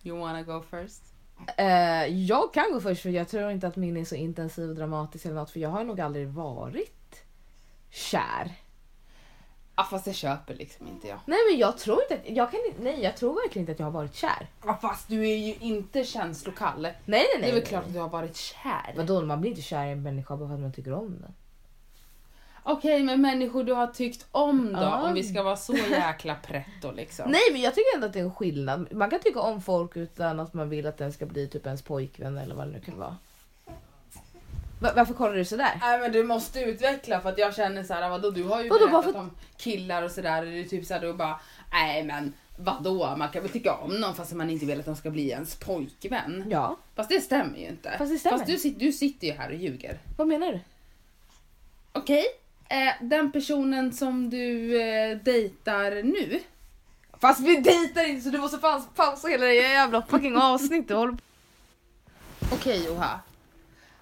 You 0.04 0.20
wanna 0.20 0.44
go 0.44 0.64
first? 0.70 1.04
Eh, 1.58 2.06
jag 2.06 2.54
kan 2.54 2.72
gå 2.74 2.82
först 2.82 3.02
för 3.02 3.10
jag 3.10 3.30
tror 3.30 3.52
inte 3.52 3.68
att 3.68 3.76
min 3.76 3.98
är 3.98 4.06
så 4.06 4.16
intensiv 4.16 4.70
och 4.70 4.76
dramatisk 4.76 5.26
eller 5.26 5.36
något 5.36 5.52
för 5.52 5.60
jag 5.60 5.70
har 5.70 5.84
nog 5.84 6.02
aldrig 6.02 6.28
varit 6.28 7.24
kär. 7.90 8.56
Ja 9.80 9.84
fast 9.84 10.06
det 10.06 10.14
köper 10.14 10.56
liksom 10.56 10.88
inte 10.88 11.08
jag. 11.08 11.20
Nej 11.26 11.38
men 11.52 11.60
jag 11.60 11.78
tror 11.78 12.02
inte 12.02 12.16
att, 12.16 12.36
jag 12.36 12.52
kan 12.52 12.60
inte, 12.68 12.82
nej 12.84 13.00
jag 13.04 13.18
tror 13.18 13.34
verkligen 13.34 13.64
inte 13.64 13.72
att 13.72 13.80
jag 13.80 13.86
har 13.86 13.92
varit 13.92 14.16
kär. 14.16 14.48
Ja 14.66 14.78
fast 14.82 15.08
du 15.08 15.30
är 15.30 15.36
ju 15.36 15.56
inte 15.60 16.04
känslokall. 16.04 16.82
Nej 16.82 16.96
nej 17.06 17.26
nej. 17.34 17.42
det 17.42 17.48
är 17.48 17.52
väl 17.52 17.62
nej. 17.62 17.66
klart 17.66 17.86
att 17.86 17.94
du 17.94 18.00
har 18.00 18.10
varit 18.10 18.36
kär. 18.36 18.94
Vadå 18.96 19.22
man 19.22 19.42
blir 19.42 19.52
inte 19.52 19.62
kär 19.62 19.86
i 19.86 19.92
en 19.92 20.04
människa 20.04 20.38
bara 20.38 20.48
för 20.48 20.56
att 20.56 20.62
man 20.62 20.74
tycker 20.74 20.94
om 20.94 21.18
den. 21.22 21.34
Okej 22.64 23.04
men 23.04 23.22
människor 23.22 23.64
du 23.64 23.74
har 23.74 23.88
tyckt 23.88 24.26
om 24.32 24.74
då? 24.74 24.80
Ja. 24.80 25.08
Om 25.08 25.14
vi 25.14 25.24
ska 25.24 25.44
vara 25.44 25.56
så 25.56 25.74
jäkla 25.74 26.36
pretto 26.36 26.92
liksom. 26.92 27.32
Nej 27.32 27.42
men 27.52 27.62
jag 27.62 27.76
tycker 27.76 27.96
ändå 27.96 28.08
att 28.08 28.14
det 28.14 28.20
är 28.20 28.24
en 28.24 28.36
skillnad. 28.36 28.88
Man 28.92 29.10
kan 29.10 29.20
tycka 29.20 29.40
om 29.40 29.62
folk 29.62 29.98
utan 29.98 30.40
att 30.40 30.54
man 30.54 30.70
vill 30.70 30.88
att 30.88 30.98
den 30.98 31.14
ska 31.14 31.26
bli 31.26 31.48
typ 31.48 31.66
ens 31.66 31.82
pojkvän 31.82 32.38
eller 32.38 32.56
vad 32.56 32.68
det 32.68 32.72
nu 32.72 32.80
kan 32.80 33.00
vara. 33.00 33.18
Va- 34.80 34.94
varför 34.96 35.14
kollar 35.14 35.36
du 35.36 35.46
sådär? 35.46 35.72
Nej 35.82 36.00
men 36.00 36.12
du 36.12 36.24
måste 36.24 36.60
utveckla 36.62 37.22
för 37.22 37.30
att 37.30 37.38
jag 37.38 37.56
känner 37.56 37.84
så 37.84 37.94
här, 37.94 38.10
vadå 38.10 38.30
du 38.32 38.44
har 38.44 38.64
ju 38.64 38.70
Vadå, 38.70 38.88
berättat 38.88 39.06
varför- 39.06 39.20
om 39.20 39.32
killar 39.58 40.04
och 40.04 40.12
sådär 40.12 40.40
och 40.46 40.46
det 40.52 40.60
är 40.60 40.64
typ 40.66 40.86
såhär 40.86 41.02
du 41.02 41.14
bara 41.14 41.40
nej 41.72 42.04
men 42.04 42.34
vadå 42.58 43.16
man 43.18 43.30
kan 43.30 43.42
väl 43.42 43.52
tycka 43.52 43.74
om 43.74 43.92
någon 43.94 44.16
fast 44.16 44.34
man 44.34 44.50
inte 44.50 44.66
vill 44.66 44.80
att 44.80 44.86
de 44.86 44.96
ska 44.96 45.10
bli 45.10 45.30
ens 45.30 45.56
pojkvän. 45.56 46.46
Ja, 46.50 46.78
Fast 46.96 47.10
det 47.10 47.22
stämmer 47.22 47.58
ju 47.60 47.68
inte. 47.68 47.96
Fast 47.98 48.12
det 48.12 48.18
stämmer. 48.20 48.38
Fast 48.46 48.64
du, 48.64 48.70
du 48.70 48.92
sitter 48.92 49.28
ju 49.28 49.34
här 49.34 49.50
och 49.50 49.56
ljuger. 49.56 49.98
vad 50.18 50.28
menar 50.28 50.52
du? 50.52 50.60
Okej, 51.94 52.26
eh, 52.70 52.94
den 53.02 53.32
personen 53.32 53.94
som 53.94 54.30
du 54.30 54.82
eh, 54.82 55.18
dejtar 55.18 56.04
nu. 56.04 56.40
Fast 57.22 57.40
vi 57.40 57.56
dejtar 57.56 58.10
inte 58.10 58.22
så 58.22 58.30
du 58.30 58.38
måste 58.38 58.58
pausa 58.96 59.28
hela 59.28 59.46
det 59.46 59.54
jävla 59.54 60.02
fucking 60.02 60.36
avsnittet. 60.38 60.88
Du 60.88 61.18
Okej 62.54 62.86
Joha. 62.86 63.20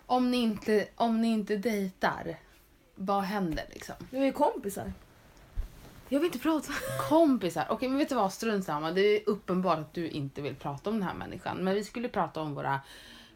Om 0.10 0.32
ni, 0.32 0.38
inte, 0.38 0.88
om 0.96 1.22
ni 1.22 1.28
inte 1.28 1.58
dejtar, 1.58 2.38
vad 2.96 3.24
händer 3.24 3.66
liksom? 3.70 3.96
Vi 4.10 4.18
är 4.18 4.26
ju 4.26 4.32
kompisar. 4.32 4.94
Jag 6.10 6.20
vill 6.20 6.26
inte 6.28 6.40
prata. 6.40 6.74
Kompisar, 7.10 7.68
okej 7.70 7.90
men 7.90 7.98
vet 7.98 8.10
du 8.10 8.16
vad, 8.16 8.34
strunt 8.34 8.66
samma. 8.66 8.92
Det 8.92 9.02
är 9.02 9.30
uppenbart 9.30 9.80
att 9.80 9.94
du 9.94 10.10
inte 10.10 10.42
vill 10.42 10.56
prata 10.56 10.90
om 10.90 11.00
den 11.00 11.08
här 11.08 11.14
människan. 11.14 11.58
Men 11.58 11.76
vi 11.76 11.84
skulle 11.84 12.10
prata 12.10 12.42
om 12.42 12.56
våra 12.56 12.80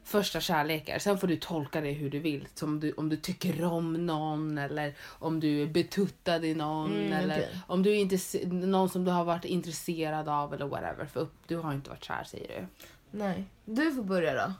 första 0.04 0.40
kärlekar. 0.40 0.98
Sen 0.98 1.18
får 1.18 1.26
du 1.26 1.36
tolka 1.36 1.80
det 1.80 1.90
hur 1.90 2.10
du 2.10 2.18
vill. 2.18 2.48
Som 2.54 2.80
du, 2.80 2.92
om 2.92 3.08
du 3.08 3.16
tycker 3.16 3.64
om 3.64 4.06
någon 4.06 4.58
eller 4.58 4.94
om 5.02 5.40
du 5.40 5.62
är 5.62 5.66
betuttad 5.66 6.44
i 6.44 6.54
någon. 6.54 6.92
Mm, 6.92 7.12
eller 7.12 7.34
okej. 7.34 7.60
om 7.66 7.82
du 7.82 8.00
är 8.00 8.46
någon 8.66 8.88
som 8.88 9.04
du 9.04 9.10
har 9.10 9.24
varit 9.24 9.44
intresserad 9.44 10.28
av 10.28 10.54
eller 10.54 10.66
whatever. 10.66 11.06
För 11.06 11.20
upp, 11.20 11.34
du 11.46 11.56
har 11.56 11.72
inte 11.72 11.90
varit 11.90 12.04
kär 12.04 12.24
säger 12.24 12.48
du. 12.48 12.86
Nej. 13.10 13.44
Du 13.64 13.92
får 13.92 14.02
börja 14.02 14.34
då. 14.34 14.52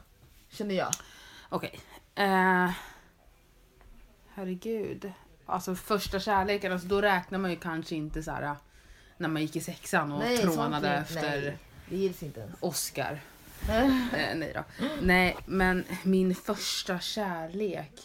Känner 0.49 0.75
jag. 0.75 0.91
Okej. 1.49 1.79
Eh, 2.15 2.71
herregud. 4.33 5.11
Alltså 5.45 5.75
första 5.75 6.19
kärleken, 6.19 6.71
alltså, 6.71 6.87
då 6.87 7.01
räknar 7.01 7.39
man 7.39 7.51
ju 7.51 7.57
kanske 7.57 7.95
inte 7.95 8.23
så 8.23 8.31
här 8.31 8.55
när 9.17 9.29
man 9.29 9.41
gick 9.41 9.55
i 9.55 9.61
sexan 9.61 10.11
och 10.11 10.19
Nej, 10.19 10.37
trånade 10.37 10.89
efter 10.89 11.21
Nej, 11.21 11.57
det 11.89 11.97
gills 11.97 12.23
inte 12.23 12.39
ens. 12.39 12.55
Oscar. 12.59 13.21
Eh, 13.69 14.35
nej 14.35 14.51
då. 14.55 14.63
Nej, 15.01 15.37
men 15.45 15.83
min 16.03 16.35
första 16.35 16.99
kärlek. 16.99 18.01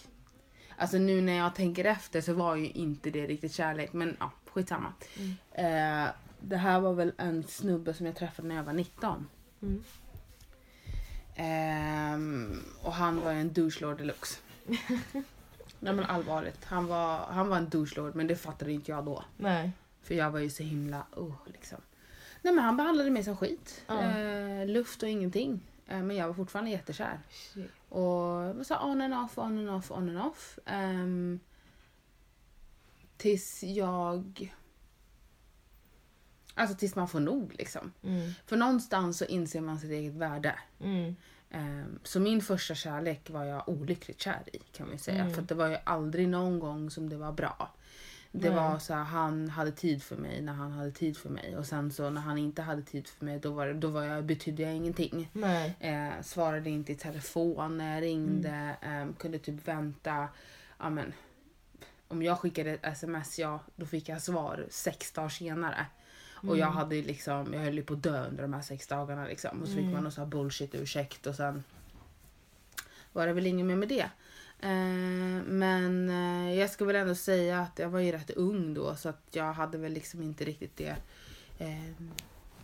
Alltså 0.76 0.98
nu 0.98 1.20
när 1.20 1.32
jag 1.32 1.54
tänker 1.54 1.84
efter 1.84 2.20
så 2.20 2.32
var 2.32 2.56
ju 2.56 2.70
inte 2.70 3.10
det 3.10 3.26
riktigt 3.26 3.52
kärlek, 3.52 3.92
men 3.92 4.16
ja, 4.20 4.32
skitsamma. 4.46 4.92
Mm. 5.16 6.04
Eh, 6.04 6.08
det 6.40 6.56
här 6.56 6.80
var 6.80 6.94
väl 6.94 7.12
en 7.18 7.44
snubbe 7.44 7.94
som 7.94 8.06
jag 8.06 8.16
träffade 8.16 8.48
när 8.48 8.56
jag 8.56 8.62
var 8.62 8.72
19. 8.72 9.28
Mm. 9.62 9.84
Ehm, 11.40 12.62
och 12.83 12.92
han 12.92 13.21
var 13.21 13.33
en 13.33 13.52
douchelord 13.52 13.99
deluxe. 13.99 14.40
Nej 15.80 15.92
men 15.92 16.04
allvarligt, 16.04 16.64
han 16.64 16.87
var, 16.87 17.18
han 17.18 17.49
var 17.49 17.57
en 17.57 17.68
douchelord 17.68 18.14
men 18.14 18.26
det 18.26 18.37
fattade 18.37 18.73
inte 18.73 18.90
jag 18.90 19.04
då. 19.04 19.25
Nej. 19.37 19.73
För 20.02 20.14
jag 20.14 20.30
var 20.30 20.38
ju 20.40 20.50
så 20.50 20.62
himla, 20.62 21.07
oh 21.16 21.35
liksom. 21.47 21.78
Nej 22.42 22.54
men 22.54 22.64
han 22.64 22.76
behandlade 22.76 23.11
mig 23.11 23.25
som 23.25 23.37
skit. 23.37 23.83
Ja. 23.87 24.02
Eh, 24.02 24.66
luft 24.66 25.02
och 25.02 25.09
ingenting. 25.09 25.61
Eh, 25.87 26.02
men 26.02 26.16
jag 26.16 26.26
var 26.26 26.35
fortfarande 26.35 26.71
jättekär. 26.71 27.21
Shit. 27.30 27.71
Och 27.88 28.04
var 28.57 28.64
så 28.64 28.78
on 28.78 29.00
and 29.00 29.14
off, 29.14 29.38
on 29.38 29.59
and 29.59 29.71
off, 29.71 29.90
on 29.90 30.09
and 30.09 30.26
off. 30.26 30.59
Ehm, 30.66 31.40
tills 33.16 33.62
jag... 33.62 34.54
Alltså 36.58 36.76
tills 36.76 36.94
man 36.94 37.08
får 37.08 37.20
nog 37.20 37.54
liksom. 37.58 37.92
Mm. 38.02 38.30
För 38.46 38.56
någonstans 38.56 39.18
så 39.18 39.24
inser 39.24 39.60
man 39.60 39.78
sitt 39.78 39.90
eget 39.90 40.14
värde. 40.14 40.54
Mm. 40.80 41.16
Ehm, 41.50 41.98
Så 42.02 42.20
min 42.20 42.40
första 42.42 42.74
kärlek 42.74 43.30
var 43.30 43.44
jag 43.44 43.68
olyckligt 43.68 44.20
kär 44.20 44.42
i 44.52 44.58
kan 44.58 44.86
man 44.86 44.94
ju 44.94 44.98
säga. 44.98 45.22
Mm. 45.22 45.34
För 45.34 45.42
det 45.42 45.54
var 45.54 45.68
ju 45.68 45.76
aldrig 45.84 46.28
någon 46.28 46.58
gång 46.58 46.90
som 46.90 47.08
det 47.08 47.16
var 47.16 47.32
bra. 47.32 47.74
Det 48.32 48.48
Nej. 48.50 48.56
var 48.58 48.78
så 48.78 48.94
här, 48.94 49.04
han 49.04 49.48
hade 49.48 49.72
tid 49.72 50.02
för 50.02 50.16
mig 50.16 50.42
när 50.42 50.52
han 50.52 50.72
hade 50.72 50.90
tid 50.90 51.16
för 51.16 51.28
mig. 51.28 51.56
Och 51.56 51.66
sen 51.66 51.92
så 51.92 52.10
när 52.10 52.20
han 52.20 52.38
inte 52.38 52.62
hade 52.62 52.82
tid 52.82 53.08
för 53.08 53.24
mig 53.24 53.38
då, 53.38 53.50
var 53.52 53.72
då 53.72 53.88
var 53.88 54.02
jag, 54.02 54.24
betydde 54.24 54.62
jag 54.62 54.74
ingenting. 54.74 55.30
Eh, 55.80 56.22
svarade 56.22 56.70
inte 56.70 56.92
i 56.92 56.94
telefon 56.94 57.78
när 57.78 57.94
jag 57.94 58.02
ringde. 58.02 58.76
Mm. 58.80 59.08
Eh, 59.08 59.14
kunde 59.14 59.38
typ 59.38 59.68
vänta. 59.68 60.28
Ja, 60.78 60.90
men, 60.90 61.12
om 62.08 62.22
jag 62.22 62.38
skickade 62.38 62.70
ett 62.70 62.84
sms, 62.86 63.38
ja 63.38 63.60
då 63.76 63.86
fick 63.86 64.08
jag 64.08 64.22
svar 64.22 64.66
sex 64.70 65.12
dagar 65.12 65.28
senare. 65.28 65.86
Och 66.42 66.57
jag 66.59 66.66
Mm. 66.66 66.76
hade 66.76 67.02
liksom, 67.02 67.52
jag 67.54 67.61
höll 67.61 67.75
ju 67.75 67.83
på 67.83 67.95
att 67.95 68.02
dö 68.02 68.26
under 68.28 68.42
de 68.42 68.52
här 68.52 68.62
sex 68.62 68.87
dagarna 68.87 69.25
liksom. 69.26 69.62
Och 69.62 69.68
så 69.68 69.73
fick 69.75 69.83
Mm. 69.83 69.92
man 69.92 70.02
någon 70.02 70.12
sån 70.12 70.25
här 70.25 70.30
bullshit 70.30 70.75
ursäkt 70.75 71.26
och 71.26 71.35
sen 71.35 71.64
var 73.12 73.26
det 73.26 73.33
väl 73.33 73.47
inget 73.47 73.66
mer 73.66 73.76
med 73.76 73.88
det. 73.88 74.11
Eh, 74.61 75.42
men 75.47 76.11
eh, 76.11 76.54
jag 76.59 76.71
ska 76.71 76.85
väl 76.85 76.97
ändå 76.97 77.14
säga 77.14 77.61
att 77.61 77.78
jag 77.78 77.88
var 77.88 78.00
ju 78.00 78.12
rätt 78.12 78.30
ung 78.30 78.75
då 78.75 78.97
så 78.97 79.09
att 79.09 79.23
jag 79.33 79.52
hade 79.52 79.78
väl 79.78 79.92
liksom 79.92 80.23
inte 80.23 80.45
riktigt 80.45 80.76
det, 80.76 80.97
eh, 81.59 82.04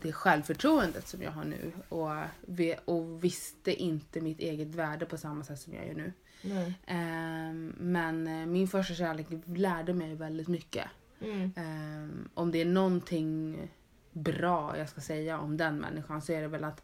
det 0.02 0.12
självförtroendet 0.12 1.08
som 1.08 1.22
jag 1.22 1.30
har 1.30 1.44
nu. 1.44 1.72
Och, 1.88 2.10
och 2.84 3.24
visste 3.24 3.74
inte 3.82 4.20
mitt 4.20 4.38
eget 4.40 4.68
värde 4.74 5.06
på 5.06 5.16
samma 5.16 5.44
sätt 5.44 5.60
som 5.60 5.74
jag 5.74 5.86
gör 5.86 5.94
nu. 5.94 6.12
Nej. 6.42 6.74
Ehm, 6.86 7.74
men 7.78 8.26
eh, 8.26 8.46
min 8.46 8.68
första 8.68 8.94
kärlek 8.94 9.26
lärde 9.44 9.94
mig 9.94 10.14
väldigt 10.14 10.48
mycket. 10.48 10.84
Mm. 11.20 11.52
Ehm, 11.56 12.28
om 12.34 12.50
det 12.50 12.60
är 12.60 12.64
någonting 12.64 13.58
bra 14.12 14.78
jag 14.78 14.88
ska 14.88 15.00
säga 15.00 15.38
om 15.38 15.56
den 15.56 15.78
människan 15.78 16.22
så 16.22 16.32
är 16.32 16.40
det 16.42 16.48
väl 16.48 16.64
att 16.64 16.82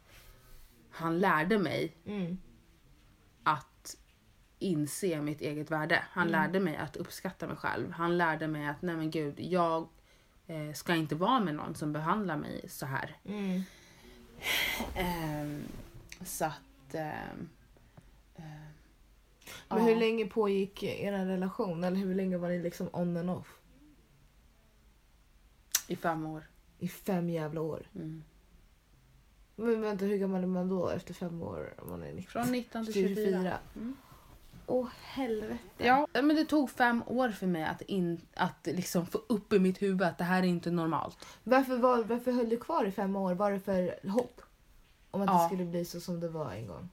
han 0.89 1.19
lärde 1.19 1.59
mig 1.59 1.95
Mm. 2.05 2.37
att 3.43 3.97
inse 4.59 5.21
mitt 5.21 5.41
eget 5.41 5.71
värde. 5.71 6.03
Han 6.09 6.27
Mm. 6.27 6.31
lärde 6.41 6.59
mig 6.59 6.75
att 6.77 6.95
uppskatta 6.97 7.47
mig 7.47 7.55
själv. 7.57 7.91
Han 7.91 8.17
lärde 8.17 8.47
mig 8.47 8.67
att 8.67 8.81
nej 8.81 8.95
men 8.95 9.11
gud, 9.11 9.39
jag 9.39 9.87
eh, 10.47 10.73
ska 10.73 10.95
inte 10.95 11.15
vara 11.15 11.39
med 11.39 11.55
någon 11.55 11.75
som 11.75 11.93
behandlar 11.93 12.37
mig 12.37 12.65
så 12.69 12.85
här. 12.85 13.17
Mm. 13.25 13.61
Ehm, 14.95 15.63
så 16.25 16.45
att... 16.45 16.93
ehm, 16.95 17.49
ehm, 18.35 18.45
Men 19.69 19.77
ja. 19.79 19.85
hur 19.85 19.95
länge 19.95 20.25
pågick 20.25 20.83
er 20.83 21.11
relation? 21.25 21.83
Eller 21.83 21.97
hur 21.97 22.15
länge 22.15 22.37
var 22.37 22.49
ni 22.49 22.59
liksom 22.59 22.89
on 22.93 23.17
and 23.17 23.29
off? 23.29 23.57
I 25.91 25.95
fem 25.95 26.25
år. 26.25 26.43
I 26.79 26.87
fem 26.87 27.29
jävla 27.29 27.61
år. 27.61 27.87
Mm. 27.95 28.23
Men 29.55 29.81
vänta, 29.81 30.05
hur 30.05 30.17
gammal 30.17 30.43
är 30.43 30.47
man 30.47 30.69
då 30.69 30.89
efter 30.89 31.13
fem 31.13 31.41
år? 31.41 31.73
Om 31.77 31.89
man 31.89 32.03
är 32.03 32.13
19? 32.13 32.43
Från 32.43 32.51
19 32.51 32.85
till 32.85 32.93
24. 32.93 33.15
24. 33.15 33.57
Mm. 33.75 33.95
Åh 34.67 34.87
helvete. 35.01 35.57
Ja, 35.77 36.07
men 36.13 36.27
det 36.35 36.45
tog 36.45 36.69
fem 36.69 37.03
år 37.07 37.29
för 37.29 37.47
mig 37.47 37.63
att, 37.63 37.81
in, 37.81 38.21
att 38.33 38.67
liksom 38.67 39.05
få 39.05 39.17
upp 39.29 39.53
i 39.53 39.59
mitt 39.59 39.81
huvud 39.81 40.01
att 40.01 40.17
det 40.17 40.23
här 40.23 40.43
är 40.43 40.47
inte 40.47 40.71
normalt. 40.71 41.17
Varför, 41.43 41.77
var, 41.77 42.03
varför 42.03 42.31
höll 42.31 42.49
du 42.49 42.57
kvar 42.57 42.85
i 42.85 42.91
fem 42.91 43.15
år? 43.15 43.33
Var 43.33 43.51
det 43.51 43.59
för 43.59 44.09
hopp? 44.09 44.41
Om 45.11 45.21
att 45.21 45.27
det 45.27 45.33
Ja. 45.33 45.47
skulle 45.47 45.65
bli 45.65 45.85
så 45.85 45.99
som 46.01 46.19
det 46.19 46.29
var 46.29 46.51
en 46.51 46.67
gång? 46.67 46.89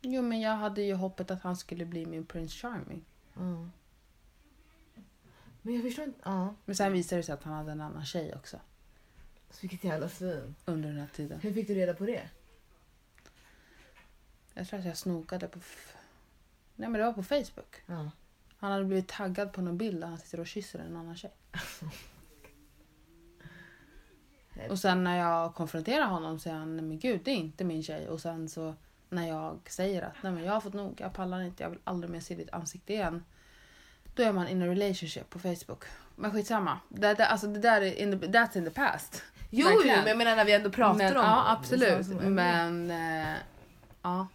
Jo, 0.00 0.22
men 0.22 0.40
jag 0.40 0.56
hade 0.56 0.82
ju 0.82 0.94
hoppet 0.94 1.30
att 1.30 1.42
han 1.42 1.56
skulle 1.56 1.84
bli 1.84 2.06
min 2.06 2.26
Prince 2.26 2.54
Charming. 2.56 3.04
Ja. 3.34 3.68
Men 5.68 5.74
jag 5.76 5.84
förstår 5.84 6.04
inte. 6.04 6.20
Ja. 6.24 6.54
Men 6.64 6.76
sen 6.76 6.92
visade 6.92 7.18
det 7.18 7.22
sig 7.22 7.32
att 7.32 7.42
han 7.42 7.54
hade 7.54 7.72
en 7.72 7.80
annan 7.80 8.04
tjej 8.04 8.34
också 8.34 8.60
Så 9.50 9.58
vilket 9.60 9.84
jävla 9.84 10.08
svin. 10.08 10.54
under 10.64 10.88
den 10.88 10.98
här 10.98 11.08
tiden. 11.14 11.40
Hur 11.40 11.52
fick 11.52 11.66
du 11.68 11.74
reda 11.74 11.94
på 11.94 12.06
det? 12.06 12.28
Jag 14.54 14.68
tror 14.68 14.78
att 14.80 14.86
jag 14.86 14.96
snokade 14.96 15.48
på... 15.48 15.58
F- 15.58 15.94
Nej 16.76 16.88
men 16.88 17.00
det 17.00 17.06
var 17.06 17.12
på 17.12 17.22
Facebook. 17.22 17.76
Ja. 17.86 18.10
Han 18.58 18.72
hade 18.72 18.84
blivit 18.84 19.08
taggad 19.08 19.52
på 19.52 19.60
någon 19.62 19.78
bild 19.78 20.00
där 20.00 20.08
han 20.08 20.18
sitter 20.18 20.40
och 20.40 20.46
kysser 20.46 20.78
en 20.78 20.96
annan 20.96 21.16
tjej. 21.16 21.32
Och 24.70 24.78
sen 24.78 25.04
när 25.04 25.18
jag 25.18 25.54
konfronterar 25.54 26.06
honom 26.06 26.38
säger 26.38 26.56
han, 26.56 26.76
nej 26.76 26.84
men 26.84 26.98
gud 26.98 27.20
det 27.24 27.30
är 27.30 27.34
inte 27.36 27.64
min 27.64 27.82
tjej. 27.82 28.08
Och 28.08 28.20
sen 28.20 28.48
så 28.48 28.74
när 29.08 29.28
jag 29.28 29.58
säger 29.70 30.02
att 30.02 30.14
nej 30.22 30.32
men 30.32 30.44
jag 30.44 30.52
har 30.52 30.60
fått 30.60 30.74
nog, 30.74 31.00
jag 31.00 31.12
pallar 31.12 31.40
inte, 31.40 31.62
jag 31.62 31.70
vill 31.70 31.78
aldrig 31.84 32.10
mer 32.10 32.20
se 32.20 32.34
ditt 32.34 32.50
ansikte 32.52 32.92
igen. 32.92 33.24
Då 34.18 34.24
är 34.24 34.32
man 34.32 34.48
in 34.48 34.62
a 34.62 34.66
relationship 34.66 35.30
på 35.30 35.38
Facebook. 35.38 35.84
Men 36.16 36.32
skitsamma. 36.32 36.78
Det, 36.88 37.14
det, 37.14 37.26
alltså 37.26 37.46
det 37.46 37.58
där 37.58 37.80
är 37.80 37.94
in 37.98 38.20
the, 38.20 38.26
that's 38.26 38.58
in 38.58 38.64
the 38.64 38.70
past. 38.70 39.22
Jo, 39.50 39.68
jo, 39.70 39.76
Verkligen. 39.76 39.98
men 39.98 40.08
jag 40.08 40.18
menar 40.18 40.36
när 40.36 40.44
vi 40.44 40.52
ändå 40.52 40.70
pratar 40.70 40.98
men, 40.98 41.16
om 41.16 41.24
Ja 41.24 41.44
det, 41.44 41.50
absolut. 41.50 42.06
Men 42.22 42.90
eh, 42.90 43.34
ja. 44.02 44.26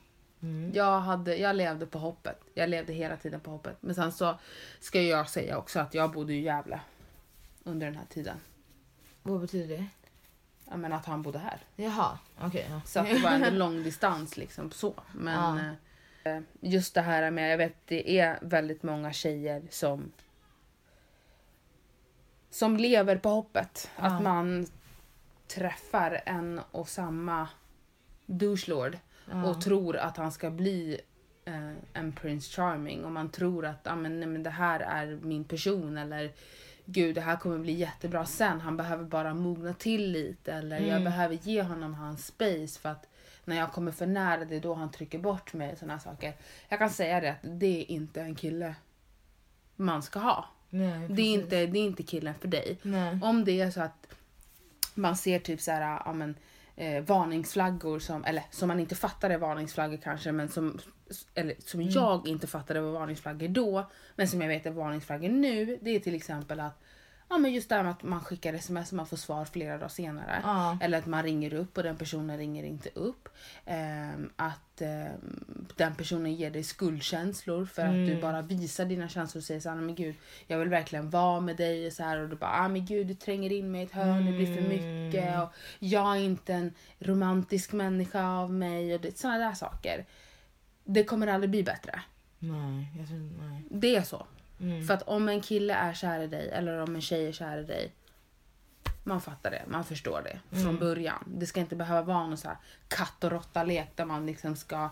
Mm. 0.42 0.72
Jag, 0.74 1.00
hade, 1.00 1.36
jag 1.36 1.56
levde 1.56 1.86
på 1.86 2.00
hoppet. 2.00 2.40
Jag 2.54 2.70
levde 2.70 2.94
hela 2.94 3.18
tiden 3.18 3.40
på 3.40 3.52
hoppet. 3.52 3.78
Men 3.80 3.96
sen 3.96 4.12
så 4.12 4.40
ska 4.80 5.02
jag 5.02 5.30
säga 5.30 5.58
också 5.58 5.80
att 5.80 5.94
jag 5.94 6.12
bodde 6.12 6.34
i 6.34 6.42
Gävle 6.42 6.80
under 7.63 7.86
den 7.86 7.96
här 7.96 8.06
tiden. 8.10 8.38
Vad 9.24 9.42
betyder 9.42 9.78
det? 9.78 9.86
Jag 10.70 10.80
menar 10.80 10.96
att 10.96 11.06
han 11.06 11.22
bodde 11.22 11.40
här. 11.40 11.58
Jaha, 11.75 12.18
okej. 12.42 12.68
ja. 12.70 12.82
Så 12.86 13.00
att 13.00 13.10
det 13.10 13.20
var 13.20 13.32
en 13.32 13.58
lång 13.58 13.84
distans 13.84 14.38
liksom 14.38 14.72
så. 14.72 14.94
Men 15.13 15.58
eh, 15.58 15.74
just 16.62 16.94
det 16.94 17.01
här 17.01 17.32
med, 17.32 17.51
jag 17.51 17.58
vet 17.58 17.75
det 17.86 18.20
är 18.20 18.39
väldigt 18.42 18.84
många 18.84 19.13
tjejer 19.13 19.62
som 19.70 20.12
som 22.50 22.77
lever 22.77 23.15
på 23.18 23.30
hoppet. 23.30 23.92
Ja. 23.98 24.03
Att 24.03 24.24
man 24.24 24.65
träffar 25.48 26.21
en 26.26 26.62
och 26.71 26.89
samma 26.89 27.48
douchelord 28.26 28.98
Ja. 29.32 29.45
och 29.45 29.62
tror 29.62 29.98
att 29.98 30.17
han 30.17 30.32
ska 30.32 30.50
bli 30.50 31.00
eh, 31.45 31.71
en 31.93 32.12
Prince 32.13 32.56
Charming 32.56 33.06
och 33.06 33.12
man 33.12 33.30
tror 33.30 33.65
att 33.65 33.88
ah, 33.88 33.95
men, 33.95 34.19
nej, 34.19 34.30
men 34.30 34.43
det 34.43 34.50
här 34.50 34.80
är 34.80 35.19
min 35.21 35.43
person 35.43 35.98
eller 35.98 36.32
gud 36.86 37.15
det 37.15 37.21
här 37.21 37.36
kommer 37.36 37.58
bli 37.58 37.71
jättebra 37.74 38.26
sen. 38.26 38.62
Han 38.62 38.78
behöver 38.78 39.04
bara 39.04 39.34
mogna 39.34 39.74
till 39.74 40.12
lite 40.12 40.54
eller 40.54 40.80
jag 40.80 40.89
Mm. 40.89 41.04
behöver 41.04 41.36
ge 41.36 41.63
honom 41.63 41.93
hans 41.93 42.26
space 42.28 42.80
för 42.80 42.89
att 42.89 43.08
när 43.45 43.56
jag 43.58 43.71
kommer 43.71 43.91
för 43.91 44.06
nära 44.06 44.45
det 44.45 44.56
är 44.56 44.60
då 44.60 44.73
han 44.73 44.91
trycker 44.91 45.19
bort 45.19 45.53
mig 45.53 45.75
såna 45.75 45.99
saker. 45.99 46.34
Jag 46.69 46.79
kan 46.79 46.89
säga 46.89 47.19
det 47.21 47.32
att 47.32 47.38
det 47.41 47.82
är 47.82 47.91
inte 47.91 48.21
en 48.21 48.36
kille 48.36 48.75
man 49.75 50.03
ska 50.03 50.19
ha. 50.19 50.45
Nej, 50.69 51.08
Det 51.10 51.21
är, 51.21 51.34
inte, 51.34 51.65
det 51.65 51.79
är 51.79 51.84
inte 51.86 52.03
killen 52.03 52.34
för 52.36 52.47
dig. 52.47 52.77
Nej. 52.82 53.19
Om 53.23 53.45
det 53.45 53.62
är 53.62 53.71
så 53.71 53.82
att 53.82 54.08
man 54.93 55.17
ser 55.17 55.39
typ 55.39 55.62
så 55.62 55.71
här, 55.71 56.01
ja, 56.06 56.13
men, 56.13 56.36
eh, 56.75 57.03
varningsflaggor 57.03 57.99
som, 57.99 58.25
eller 58.25 58.43
som 58.51 58.67
man 58.67 58.79
inte 58.79 58.95
fattar 58.95 59.29
är 59.29 59.38
varningsflaggor 59.38 59.97
kanske, 59.97 60.32
men 60.32 60.49
som, 60.49 60.79
eller, 61.36 61.56
som 61.60 61.79
Mm. 61.79 61.93
jag 61.93 62.27
inte 62.27 62.47
fattade 62.47 62.82
var 62.82 62.91
varningsflaggor 62.91 63.47
då, 63.47 63.89
men 64.15 64.27
som 64.27 64.41
jag 64.41 64.47
vet 64.47 64.65
är 64.65 64.71
varningsflaggor 64.71 65.29
nu. 65.29 65.79
Det 65.82 65.89
är 65.95 65.99
till 65.99 66.15
exempel 66.15 66.60
att 66.60 66.84
Ja 67.30 67.38
men 67.38 67.54
just 67.54 67.70
det 67.70 67.76
här 67.76 67.84
med 67.84 67.92
att 67.92 68.04
man 68.04 68.20
skickar 68.24 68.54
sms 68.54 68.92
och 68.92 68.96
man 68.96 69.06
får 69.08 69.18
svar 69.18 69.46
flera 69.46 69.78
dagar 69.78 69.88
senare. 69.88 70.40
Ja. 70.44 70.78
Eller 70.82 70.98
att 70.98 71.06
man 71.06 71.24
ringer 71.24 71.54
upp 71.54 71.78
och 71.78 71.84
den 71.84 71.98
personen 71.98 72.38
ringer 72.38 72.64
inte 72.64 72.90
upp. 72.96 73.30
Ehm, 73.66 74.30
att 74.36 74.82
ehm, 74.82 75.66
den 75.78 75.96
personen 75.96 76.34
ger 76.36 76.52
dig 76.52 76.64
skuldkänslor 76.64 77.66
för 77.66 77.82
att 77.82 77.92
du 77.94 78.08
Mm. 78.10 78.22
bara 78.22 78.42
visar 78.42 78.86
dina 78.86 79.10
känslor 79.10 79.40
och 79.42 79.46
säger 79.46 79.60
såhär, 79.60 79.76
men 79.76 79.96
gud 79.96 80.16
jag 80.48 80.58
vill 80.60 80.70
verkligen 80.70 81.10
vara 81.10 81.40
med 81.40 81.58
dig 81.58 81.88
och 81.88 81.94
så 81.94 82.04
här 82.04 82.20
och 82.20 82.30
du 82.30 82.36
bara, 82.36 82.52
ah 82.52 82.68
men 82.68 82.86
gud 82.86 83.08
du 83.08 83.14
tränger 83.14 83.52
in 83.52 83.72
mig 83.72 83.82
i 83.82 83.84
ett 83.86 83.92
hörn, 83.92 84.26
det 84.26 84.32
blir 84.32 84.56
för 84.56 84.62
mycket 84.70 85.24
Mm. 85.24 85.42
och 85.42 85.50
jag 85.80 86.12
är 86.18 86.22
inte 86.22 86.54
en 86.54 86.74
romantisk 87.00 87.74
människa 87.74 88.28
av 88.28 88.54
mig 88.54 88.96
och 88.96 89.02
det, 89.02 89.18
sådana 89.18 89.38
där 89.38 89.54
saker. 89.54 90.06
Det 90.84 91.04
kommer 91.04 91.28
aldrig 91.28 91.50
bli 91.50 91.64
bättre. 91.64 92.02
Nej, 92.40 92.88
jag 92.98 93.08
tror 93.08 93.18
nej. 93.50 93.64
Det 93.70 93.96
är 93.96 94.02
så. 94.02 94.26
Mm. 94.60 94.88
För 94.88 94.94
att 94.94 95.02
om 95.02 95.30
en 95.30 95.42
kille 95.42 95.74
är 95.74 95.94
kär 95.94 96.20
i 96.20 96.28
dig 96.28 96.50
eller 96.50 96.78
om 96.78 96.96
en 96.96 97.02
tjej 97.02 97.28
är 97.28 97.32
kär 97.32 97.58
i 97.58 97.63
dig. 97.63 97.92
Man 99.04 99.22
fattar 99.22 99.52
det, 99.52 99.63
man 99.68 99.84
förstår 99.84 100.22
det 100.22 100.39
från 100.50 100.62
Mm. 100.70 100.80
början. 100.80 101.24
Det 101.28 101.46
ska 101.46 101.60
inte 101.60 101.76
behöva 101.76 102.02
vara 102.02 102.28
någon 102.28 102.38
så 102.38 102.48
här 102.48 102.58
katt 102.88 103.24
och 103.24 103.32
råtta-lek 103.32 103.88
där 103.96 104.06
man 104.06 104.26
liksom 104.26 104.56
ska... 104.56 104.89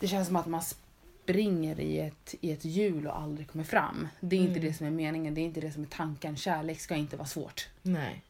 Det 0.00 0.08
känns 0.08 0.26
som 0.26 0.36
att 0.36 0.46
man 0.46 0.62
springer 0.62 1.80
i 1.80 1.98
ett, 2.00 2.34
i 2.40 2.52
ett 2.52 2.64
hjul 2.64 3.06
och 3.06 3.20
aldrig 3.20 3.50
kommer 3.50 3.64
fram. 3.64 4.08
Det 4.20 4.36
är 4.36 4.40
inte 4.40 4.50
Mm. 4.58 4.64
det 4.64 4.74
som 4.74 4.86
är 4.86 4.90
meningen, 4.90 5.34
det 5.34 5.40
är 5.40 5.44
inte 5.44 5.60
det 5.60 5.72
som 5.72 5.82
är 5.82 5.86
tanken. 5.88 6.36
Kärlek 6.36 6.80
ska 6.80 6.94
inte 6.94 7.16
vara 7.16 7.28
svårt. 7.28 7.68
Nej. 7.82 8.22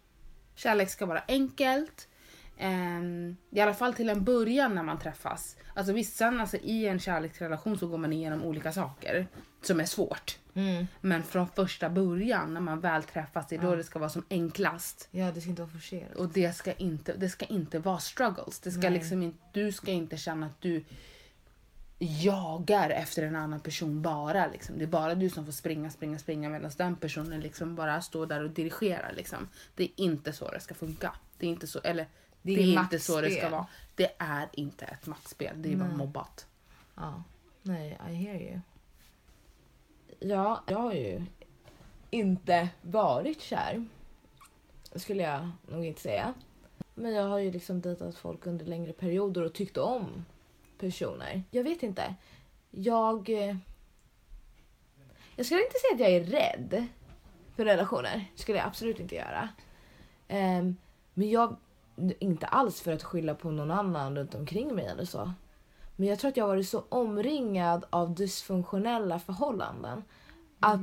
Kärlek 0.55 0.91
ska 0.91 1.07
vara 1.07 1.23
enkelt. 1.29 2.09
Ehm, 2.63 3.37
I 3.51 3.61
alla 3.61 3.75
fall 3.75 3.95
till 3.95 4.09
en 4.09 4.25
början 4.25 4.75
när 4.75 4.83
man 4.83 4.99
träffas. 4.99 5.57
Alltså 5.75 5.93
visst, 5.93 6.17
sen 6.17 6.41
alltså, 6.41 6.57
i 6.57 6.87
en 6.87 6.99
kärleksrelation 6.99 7.79
så 7.79 7.87
går 7.87 7.99
man 7.99 8.13
igenom 8.13 8.43
olika 8.45 8.73
saker 8.73 9.27
som 9.63 9.81
är 9.81 9.85
svårt. 9.85 10.39
Mm. 10.55 10.87
Men 11.01 11.23
från 11.23 11.49
första 11.49 11.91
början 11.91 12.55
när 12.55 12.61
man 12.61 12.81
väl 12.81 13.03
träffas, 13.03 13.47
det 13.49 13.57
är 13.57 13.61
då 13.61 13.73
Ja. 13.73 13.77
det 13.77 13.85
ska 13.85 13.99
vara 13.99 14.11
som 14.11 14.25
enklast. 14.31 15.09
Ja, 15.11 15.33
det 15.33 15.41
ska 15.41 15.51
inte 15.51 15.63
vara 15.63 15.73
forcerat. 15.73 16.15
Och 16.17 16.29
det 16.29 16.53
ska 16.53 16.73
inte, 16.73 17.17
det 17.17 17.29
ska 17.29 17.47
inte 17.47 17.79
vara 17.79 17.99
struggles. 17.99 18.61
Det 18.61 18.71
ska 18.71 18.81
Nej. 18.81 18.91
liksom 18.91 19.23
inte, 19.23 19.39
du 19.53 19.73
ska 19.73 19.91
inte 19.91 20.17
känna 20.17 20.47
att 20.47 20.61
du 20.61 20.85
jagar 21.99 22.91
efter 22.91 23.23
en 23.23 23.37
annan 23.37 23.61
person 23.61 24.03
bara. 24.03 24.47
Liksom. 24.47 24.79
Det 24.79 24.85
är 24.85 24.89
bara 24.89 25.15
du 25.15 25.31
som 25.31 25.45
får 25.45 25.53
springa, 25.53 25.91
springa, 25.91 26.19
springa 26.19 26.49
medan 26.49 26.71
den 26.79 26.97
personen 26.97 27.41
liksom 27.41 27.75
bara 27.75 28.01
står 28.01 28.27
där 28.27 28.45
och 28.45 28.51
dirigerar. 28.51 29.13
Liksom. 29.17 29.49
Det 29.75 29.85
är 29.85 29.91
inte 29.97 30.33
så 30.33 30.51
det 30.51 30.61
ska 30.61 30.75
funka. 30.75 31.13
Det 31.39 31.47
är 31.47 31.51
inte 31.51 31.67
så, 31.67 31.81
eller 31.85 32.07
det 32.43 32.53
är, 32.53 32.59
är 32.59 32.83
inte 32.83 32.99
så 32.99 33.21
det 33.21 33.31
ska 33.31 33.49
vara. 33.51 33.67
Det 33.95 34.13
är 34.19 34.49
inte 34.53 34.85
ett 34.85 35.07
maktspel, 35.07 35.63
det 35.63 35.73
är 35.73 35.77
bara 35.77 35.97
mobbat. 35.97 36.47
Ja. 36.95 37.23
Nej, 37.63 37.99
I 38.11 38.15
hear 38.15 38.41
you. 38.41 38.61
Ja, 40.19 40.65
jag 40.67 40.79
har 40.79 40.93
ju 40.93 41.23
inte 42.11 42.69
varit 42.83 43.41
kär. 43.43 43.87
Skulle 44.95 45.23
jag 45.23 45.51
nog 45.69 45.85
inte 45.85 46.01
säga. 46.01 46.35
Men 46.95 47.13
jag 47.13 47.29
har 47.29 47.39
ju 47.39 47.51
liksom 47.53 47.81
dejtat 47.81 48.17
folk 48.17 48.47
under 48.47 48.65
längre 48.67 48.93
perioder 48.93 49.43
och 49.43 49.53
tyckt 49.55 49.77
om 49.77 50.25
personer. 50.79 51.43
Jag 51.51 51.65
vet 51.65 51.83
inte. 51.83 52.15
Jag... 52.71 53.29
eh, 53.31 53.57
Jag 55.37 55.47
skulle 55.47 55.65
inte 55.65 55.79
säga 55.79 55.95
att 55.95 56.01
jag 56.01 56.11
är 56.11 56.25
rädd 56.25 56.87
för 57.57 57.65
relationer. 57.65 58.25
skulle 58.35 58.59
jag 58.59 58.67
absolut 58.67 59.01
inte 59.01 59.15
göra. 59.15 59.49
Ehm, 60.29 60.77
men 61.15 61.31
jag... 61.31 61.57
Inte 62.19 62.47
alls 62.47 62.81
för 62.81 62.93
att 62.93 63.03
skylla 63.03 63.35
på 63.35 63.51
någon 63.51 63.71
annan 63.71 64.17
runt 64.17 64.35
omkring 64.35 64.75
mig 64.75 64.87
eller 64.87 65.05
så. 65.05 65.33
Men 65.97 66.09
jag 66.09 66.19
tror 66.19 66.29
att 66.29 66.37
jag 66.37 66.45
har 66.45 66.49
varit 66.49 66.69
så 66.69 66.85
omringad 66.89 67.85
av 67.91 68.15
dysfunktionella 68.15 69.19
förhållanden 69.19 70.05
att 70.61 70.81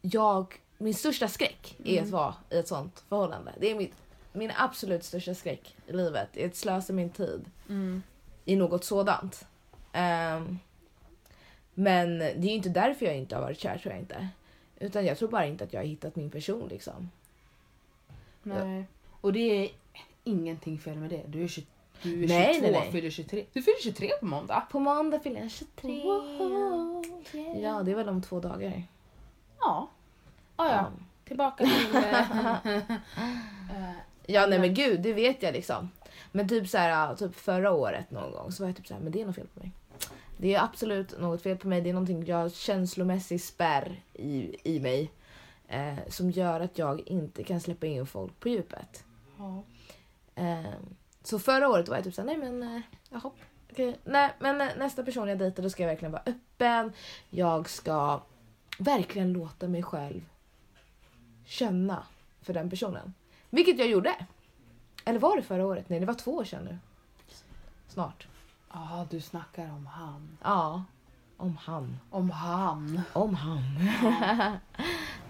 jag, 0.00 0.54
min 0.78 0.94
största 0.94 1.28
skräck 1.28 1.76
är 1.84 2.02
att 2.02 2.10
vara 2.10 2.34
i 2.50 2.58
ett 2.58 2.68
sånt 2.68 3.04
förhållande. 3.08 3.52
Det 3.60 3.70
är 3.70 3.74
mitt, 3.74 3.94
min 4.32 4.52
absolut 4.56 5.04
största 5.04 5.34
skräck 5.34 5.76
i 5.86 5.92
livet. 5.92 6.36
är 6.36 6.46
att 6.46 6.56
slösa 6.56 6.92
min 6.92 7.10
tid 7.10 7.44
i 8.44 8.56
något 8.56 8.84
sådant. 8.84 9.46
Ehm, 9.92 10.58
Men 11.74 12.18
det 12.18 12.24
är 12.26 12.42
ju 12.42 12.50
inte 12.50 12.68
därför 12.68 13.06
jag 13.06 13.16
inte 13.16 13.34
har 13.34 13.42
varit 13.42 13.58
kär 13.58 13.78
tror 13.78 13.92
jag 13.94 14.02
inte. 14.02 14.28
Utan 14.78 15.06
jag 15.06 15.18
tror 15.18 15.28
bara 15.28 15.46
inte 15.46 15.64
att 15.64 15.72
jag 15.72 15.80
har 15.80 15.86
hittat 15.86 16.16
min 16.16 16.30
person 16.30 16.68
liksom. 16.68 17.10
Nej. 18.42 18.84
Och 19.20 19.32
det 19.32 19.38
är 19.64 19.70
ingenting 20.24 20.78
fel 20.78 20.96
med 20.98 21.10
det. 21.10 21.22
Du 21.26 21.44
är, 21.44 21.48
20, 21.48 21.66
du 22.02 22.24
är 22.24 22.28
Nej, 22.28 22.54
22 22.54 22.70
nej, 22.70 22.80
nej. 22.80 22.92
fyller 22.92 23.10
23. 23.10 23.44
Du 23.52 23.62
fyller 23.62 23.82
23 23.82 24.10
på 24.20 24.26
måndag. 24.26 24.60
På 24.70 24.78
måndag 24.80 25.20
fyller 25.20 25.40
jag 25.40 25.50
23. 25.50 26.02
Wow. 26.02 27.04
Ja, 27.56 27.82
det 27.82 27.90
är 27.90 27.94
väl 27.94 28.08
om 28.08 28.22
två 28.22 28.40
dagar. 28.40 28.82
Ja. 29.60 29.90
Ah, 30.56 30.68
ja. 30.68 30.92
Tillbaka 31.24 31.64
till... 31.64 31.96
eh, 33.70 33.92
Ja 34.26 34.46
nej 34.46 34.58
men 34.58 34.74
gud, 34.74 35.00
det 35.00 35.12
vet 35.12 35.42
jag 35.42 35.52
liksom. 35.52 35.90
Men 36.32 36.48
typ 36.48 36.68
så 36.68 36.78
här, 36.78 37.14
typ 37.14 37.34
förra 37.34 37.72
året 37.72 38.10
någon 38.10 38.32
gång 38.32 38.52
så 38.52 38.62
var 38.62 38.68
jag 38.68 38.76
typ 38.76 38.86
så 38.86 38.94
här, 38.94 39.00
men 39.00 39.12
det 39.12 39.20
är 39.20 39.26
något 39.26 39.34
fel 39.34 39.46
på 39.54 39.60
mig. 39.60 39.72
Det 40.36 40.54
är 40.54 40.62
absolut 40.64 41.20
något 41.20 41.42
fel 41.42 41.56
på 41.56 41.68
mig. 41.68 41.80
Det 41.80 41.88
är 41.88 41.94
någonting 41.94 42.24
jag 42.26 42.52
känslomässig 42.52 43.42
spärr 43.42 44.00
i, 44.12 44.56
i 44.62 44.80
mig. 44.80 45.10
Eh, 45.68 45.94
som 46.08 46.30
gör 46.30 46.60
att 46.60 46.78
jag 46.78 47.00
inte 47.06 47.44
kan 47.44 47.60
släppa 47.60 47.86
in 47.86 48.06
folk 48.06 48.40
på 48.40 48.48
djupet. 48.48 49.04
ja. 49.38 49.62
Eh, 50.34 50.72
så 51.22 51.38
förra 51.38 51.68
året 51.68 51.88
var 51.88 51.96
jag 51.96 52.04
typ 52.04 52.14
såhär, 52.14 52.26
nej 52.26 52.36
men 52.36 52.62
eh, 52.62 52.80
jaha. 53.10 53.30
okej. 53.72 53.98
Nej 54.04 54.34
men 54.38 54.60
eh, 54.60 54.68
nästa 54.76 55.02
person 55.04 55.28
jag 55.28 55.38
dejtar 55.38 55.62
då 55.62 55.70
ska 55.70 55.82
jag 55.82 55.90
verkligen 55.90 56.12
vara 56.12 56.22
öppen. 56.26 56.92
Jag 57.30 57.68
ska 57.68 58.20
verkligen 58.78 59.32
låta 59.32 59.68
mig 59.68 59.82
själv 59.82 60.20
känna 61.44 62.02
för 62.42 62.54
den 62.54 62.70
personen. 62.70 63.14
Vilket 63.50 63.78
jag 63.78 63.88
gjorde. 63.88 64.14
Eller 65.04 65.18
var 65.18 65.36
det 65.36 65.42
förra 65.42 65.66
året? 65.66 65.88
Nej 65.88 66.00
det 66.00 66.06
var 66.06 66.14
två 66.14 66.36
år 66.36 66.44
sedan 66.44 66.64
nu. 66.64 66.78
Snart. 67.88 68.26
Ah, 68.68 69.04
du 69.10 69.20
snackar 69.20 69.70
om 69.70 69.86
han. 69.86 70.38
Ja. 70.42 70.84
Om 71.36 71.56
han. 71.56 71.98
Om 72.10 72.30
han. 72.30 73.00
Om 73.12 73.34
han. 73.34 73.60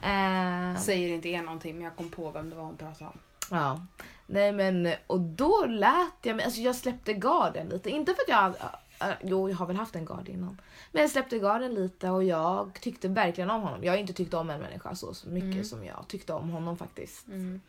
eh, 0.02 0.80
Säger 0.80 1.08
inte 1.08 1.28
er 1.28 1.42
någonting 1.42 1.74
men 1.74 1.84
jag 1.84 1.96
kom 1.96 2.10
på 2.10 2.30
vem 2.30 2.50
det 2.50 2.56
var 2.56 2.64
hon 2.64 2.76
pratade 2.76 3.10
om. 3.10 3.18
Ja. 3.50 3.86
Nej 4.26 4.52
men 4.52 4.88
och 5.06 5.20
då 5.20 5.64
lät 5.68 6.12
jag 6.22 6.36
mig, 6.36 6.44
alltså 6.44 6.60
jag 6.60 6.76
släppte 6.76 7.12
garden 7.12 7.68
lite. 7.68 7.90
Inte 7.90 8.14
för 8.14 8.22
att 8.22 8.28
jag, 8.28 8.70
äh, 9.10 9.16
jo 9.22 9.48
jag 9.48 9.56
har 9.56 9.66
väl 9.66 9.76
haft 9.76 9.96
en 9.96 10.04
gard 10.04 10.28
innan. 10.28 10.60
Men 10.92 11.02
jag 11.02 11.10
släppte 11.10 11.38
garden 11.38 11.74
lite 11.74 12.10
och 12.10 12.24
jag 12.24 12.78
tyckte 12.80 13.08
verkligen 13.08 13.50
om 13.50 13.62
honom. 13.62 13.84
Jag 13.84 13.92
har 13.92 13.98
inte 13.98 14.12
tyckt 14.12 14.34
om 14.34 14.50
en 14.50 14.60
människa 14.60 14.94
så, 14.94 15.14
så 15.14 15.28
mycket 15.28 15.52
Mm. 15.52 15.64
som 15.64 15.84
jag 15.84 16.04
tyckte 16.08 16.32
om 16.32 16.50
honom 16.50 16.76
faktiskt. 16.76 17.26
Mm. 17.28 17.60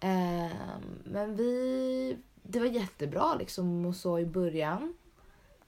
Eh, 0.00 0.56
men 1.04 1.36
vi, 1.36 2.16
det 2.42 2.58
var 2.60 2.66
jättebra 2.66 3.34
liksom 3.34 3.86
och 3.86 3.96
så 3.96 4.18
i 4.18 4.26
början. 4.26 4.94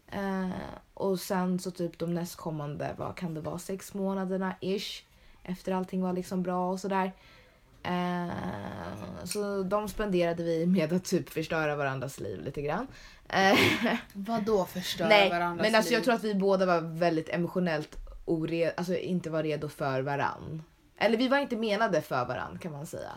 Eh, 0.06 0.48
och 0.94 1.20
sen 1.20 1.58
så 1.58 1.70
typ 1.70 1.98
de 1.98 2.14
nästkommande, 2.14 2.94
vad 2.98 3.16
kan 3.16 3.34
det 3.34 3.40
vara, 3.40 3.58
sex 3.58 3.94
månaderna 3.94 4.54
ish. 4.60 5.04
Efter 5.42 5.72
allting 5.72 6.02
var 6.02 6.12
liksom 6.12 6.42
bra 6.42 6.70
och 6.70 6.80
sådär. 6.80 7.12
Eh, 7.82 9.24
så 9.24 9.62
de 9.62 9.88
spenderade 9.88 10.42
vi 10.42 10.66
med 10.66 10.92
att 10.92 11.04
typ 11.04 11.30
förstöra 11.30 11.76
varandras 11.76 12.20
liv 12.20 12.40
lite 12.44 12.62
grann. 12.62 12.86
Eh, 13.28 13.58
Vad 14.12 14.42
då 14.42 14.64
förstöra 14.64 15.08
nej, 15.08 15.30
varandras 15.30 15.66
men 15.66 15.74
alltså 15.74 15.92
jag 15.92 15.98
liv? 15.98 16.04
tror 16.04 16.14
att 16.14 16.24
vi 16.24 16.34
båda 16.34 16.66
var 16.66 16.80
väldigt 16.80 17.28
emotionellt 17.28 17.96
oredo, 18.24 18.72
alltså 18.76 18.96
inte 18.96 19.30
var 19.30 19.42
redo 19.42 19.68
för 19.68 20.02
varann. 20.02 20.62
Eller 20.98 21.16
vi 21.16 21.28
var 21.28 21.38
inte 21.38 21.56
menade 21.56 22.02
för 22.02 22.24
varann 22.24 22.58
kan 22.58 22.72
man 22.72 22.86
säga. 22.86 23.12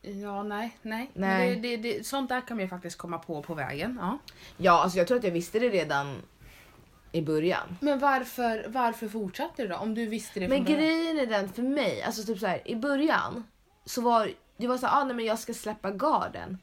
Ja, 0.00 0.42
nej, 0.42 0.78
nej. 0.82 1.10
Nej. 1.14 1.56
Det, 1.56 1.76
det, 1.76 1.76
det, 1.76 2.06
sånt 2.06 2.28
där 2.28 2.40
kan 2.40 2.56
man 2.56 2.64
ju 2.64 2.68
faktiskt 2.68 2.98
komma 2.98 3.18
på 3.18 3.42
på 3.42 3.54
vägen. 3.54 3.98
Ja. 4.00 4.18
Ja, 4.56 4.82
alltså 4.82 4.98
jag 4.98 5.06
tror 5.06 5.18
att 5.18 5.24
jag 5.24 5.30
visste 5.30 5.58
det 5.58 5.68
redan 5.68 6.16
i 7.14 7.22
början. 7.22 7.76
Men 7.80 7.98
varför, 7.98 8.66
varför 8.68 9.08
fortsatte 9.08 9.62
du 9.62 9.68
då? 9.68 9.76
Om 9.76 9.94
du 9.94 10.06
visste 10.06 10.40
det 10.40 10.48
Men 10.48 10.56
från 10.56 10.64
början? 10.64 10.80
grejen 10.80 11.18
är 11.18 11.26
den 11.26 11.48
för 11.48 11.62
mig, 11.62 12.02
alltså 12.02 12.22
typ 12.22 12.38
så 12.38 12.46
här, 12.46 12.68
i 12.68 12.76
början 12.76 13.44
så 13.84 14.00
var 14.00 14.30
det 14.56 14.66
var 14.66 14.78
så 14.78 14.86
här, 14.86 15.00
ah, 15.00 15.04
nej 15.04 15.16
men 15.16 15.24
jag 15.24 15.38
ska 15.38 15.54
släppa 15.54 15.90
garden. 15.90 16.58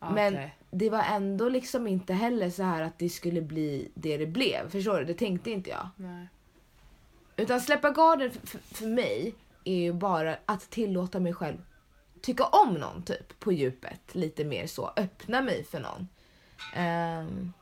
Ja, 0.00 0.10
men 0.10 0.34
okej. 0.34 0.56
det 0.70 0.90
var 0.90 1.02
ändå 1.02 1.48
liksom 1.48 1.86
inte 1.86 2.12
heller 2.12 2.50
så 2.50 2.62
här 2.62 2.82
att 2.82 2.98
det 2.98 3.08
skulle 3.08 3.42
bli 3.42 3.90
det 3.94 4.16
det 4.16 4.26
blev. 4.26 4.70
Förstår 4.70 4.98
du? 4.98 5.04
Det 5.04 5.14
tänkte 5.14 5.50
inte 5.50 5.70
jag. 5.70 5.88
Nej. 5.96 6.28
Utan 7.36 7.60
släppa 7.60 7.90
garden 7.90 8.30
för, 8.30 8.46
för, 8.46 8.58
för 8.58 8.86
mig 8.86 9.34
är 9.64 9.76
ju 9.76 9.92
bara 9.92 10.36
att 10.46 10.70
tillåta 10.70 11.20
mig 11.20 11.34
själv 11.34 11.58
tycka 12.22 12.44
om 12.44 12.74
någon 12.74 13.02
typ 13.02 13.40
på 13.40 13.52
djupet. 13.52 14.14
Lite 14.14 14.44
mer 14.44 14.66
så. 14.66 14.92
Öppna 14.96 15.42
mig 15.42 15.64
för 15.64 15.80
någon. 15.80 16.08
Ehm. 16.74 17.52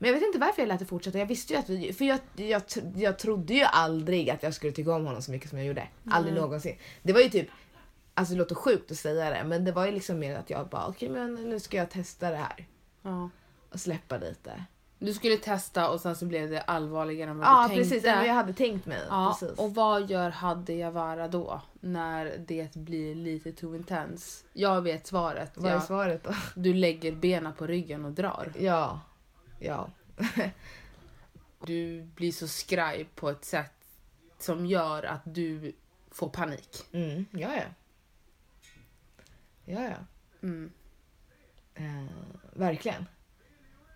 Men 0.00 0.08
jag 0.08 0.14
vet 0.14 0.26
inte 0.26 0.38
varför 0.38 0.62
jag 0.62 0.68
lät 0.68 0.78
det 0.78 0.84
fortsätta. 0.86 1.18
Jag 1.18 1.26
visste 1.26 1.52
ju 1.52 1.58
att 1.58 1.68
vi, 1.68 1.92
för 1.92 2.04
jag, 2.04 2.18
jag, 2.36 2.62
jag 2.96 3.18
trodde 3.18 3.54
ju 3.54 3.62
aldrig 3.62 4.30
att 4.30 4.42
jag 4.42 4.54
skulle 4.54 4.72
tycka 4.72 4.94
om 4.94 5.06
honom 5.06 5.22
så 5.22 5.30
mycket 5.30 5.48
som 5.50 5.58
jag 5.58 5.66
gjorde. 5.66 5.88
Aldrig 6.10 6.34
Nej. 6.34 6.42
någonsin. 6.42 6.76
Det 7.02 7.12
var 7.12 7.20
ju 7.20 7.28
typ, 7.28 7.48
alltså 8.14 8.34
det 8.34 8.38
låter 8.38 8.54
sjukt 8.54 8.90
att 8.90 8.96
säga 8.96 9.30
det 9.30 9.44
men 9.44 9.64
det 9.64 9.72
var 9.72 9.86
ju 9.86 9.92
liksom 9.92 10.18
mer 10.18 10.36
att 10.36 10.50
jag 10.50 10.68
bara 10.68 10.86
okej 10.86 11.08
men 11.08 11.34
nu 11.34 11.60
ska 11.60 11.76
jag 11.76 11.90
testa 11.90 12.30
det 12.30 12.36
här. 12.36 12.66
Ja. 13.02 13.30
Och 13.72 13.80
släppa 13.80 14.18
lite. 14.18 14.64
Du 14.98 15.14
skulle 15.14 15.36
testa 15.36 15.90
och 15.90 16.00
sen 16.00 16.16
så 16.16 16.26
blev 16.26 16.50
det 16.50 16.60
allvarligare 16.60 17.30
än 17.30 17.38
vad 17.38 17.48
Ja 17.48 17.62
du 17.62 17.68
tänkte. 17.74 17.90
precis, 17.90 18.08
än 18.08 18.18
vad 18.18 18.26
jag 18.26 18.34
hade 18.34 18.52
tänkt 18.52 18.86
mig. 18.86 18.98
Ja, 19.08 19.36
precis. 19.40 19.58
och 19.58 19.74
vad 19.74 20.10
gör 20.10 20.30
Hade 20.30 20.72
Javara 20.72 21.28
då? 21.28 21.60
När 21.80 22.44
det 22.46 22.74
blir 22.74 23.14
lite 23.14 23.52
too 23.52 23.76
intense? 23.76 24.44
Jag 24.52 24.82
vet 24.82 25.06
svaret. 25.06 25.52
Vad 25.54 25.72
är 25.72 25.80
svaret 25.80 26.24
då? 26.24 26.30
du 26.54 26.74
lägger 26.74 27.12
benen 27.12 27.52
på 27.52 27.66
ryggen 27.66 28.04
och 28.04 28.12
drar. 28.12 28.52
Ja. 28.58 29.00
Ja. 29.60 29.90
Du 31.66 32.02
blir 32.02 32.32
så 32.32 32.48
skraj 32.48 33.08
på 33.14 33.30
ett 33.30 33.44
sätt 33.44 33.72
som 34.38 34.66
gör 34.66 35.02
att 35.02 35.20
du 35.24 35.72
får 36.10 36.28
panik. 36.28 36.84
Mm, 36.92 37.26
ja, 37.30 37.56
ja. 37.56 37.64
Ja, 39.64 39.84
ja. 39.84 39.96
Mm. 40.42 40.72
Eh, 41.74 42.12
verkligen. 42.52 43.06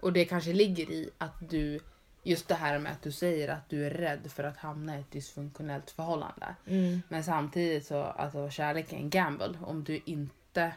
Och 0.01 0.13
det 0.13 0.25
kanske 0.25 0.53
ligger 0.53 0.91
i 0.91 1.11
att 1.19 1.51
du, 1.51 1.81
just 2.23 2.49
det 2.49 2.55
här 2.55 2.79
med 2.79 2.93
att 2.93 3.03
du 3.03 3.13
säger 3.13 3.49
att 3.49 3.69
du 3.69 3.87
är 3.87 3.91
rädd 3.91 4.33
för 4.33 4.45
att 4.45 4.57
hamna 4.57 4.97
i 4.97 5.01
ett 5.01 5.11
dysfunktionellt 5.11 5.91
förhållande. 5.91 6.55
Mm. 6.67 7.03
Men 7.09 7.25
samtidigt 7.25 7.87
så, 7.87 8.03
alltså 8.03 8.51
kärlek 8.51 8.93
är 8.93 8.97
en 8.97 9.11
gamble. 9.11 9.59
Om 9.63 9.85
du 9.85 10.01
inte, 10.05 10.73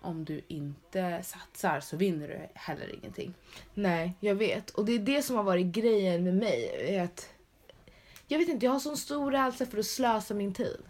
om 0.00 0.24
du 0.24 0.42
inte 0.48 1.22
satsar 1.22 1.80
så 1.80 1.96
vinner 1.96 2.28
du 2.28 2.48
heller 2.54 2.94
ingenting. 2.94 3.34
Nej, 3.74 4.14
jag 4.20 4.34
vet. 4.34 4.70
Och 4.70 4.84
det 4.84 4.92
är 4.92 4.98
det 4.98 5.22
som 5.22 5.36
har 5.36 5.42
varit 5.42 5.66
grejen 5.66 6.24
med 6.24 6.34
mig. 6.34 6.94
Är 6.94 7.02
att, 7.02 7.30
jag 8.26 8.38
vet 8.38 8.48
inte, 8.48 8.66
jag 8.66 8.72
har 8.72 8.80
sån 8.80 8.96
stor 8.96 9.30
rädsla 9.30 9.66
för 9.66 9.78
att 9.78 9.86
slösa 9.86 10.34
min 10.34 10.54
tid. 10.54 10.82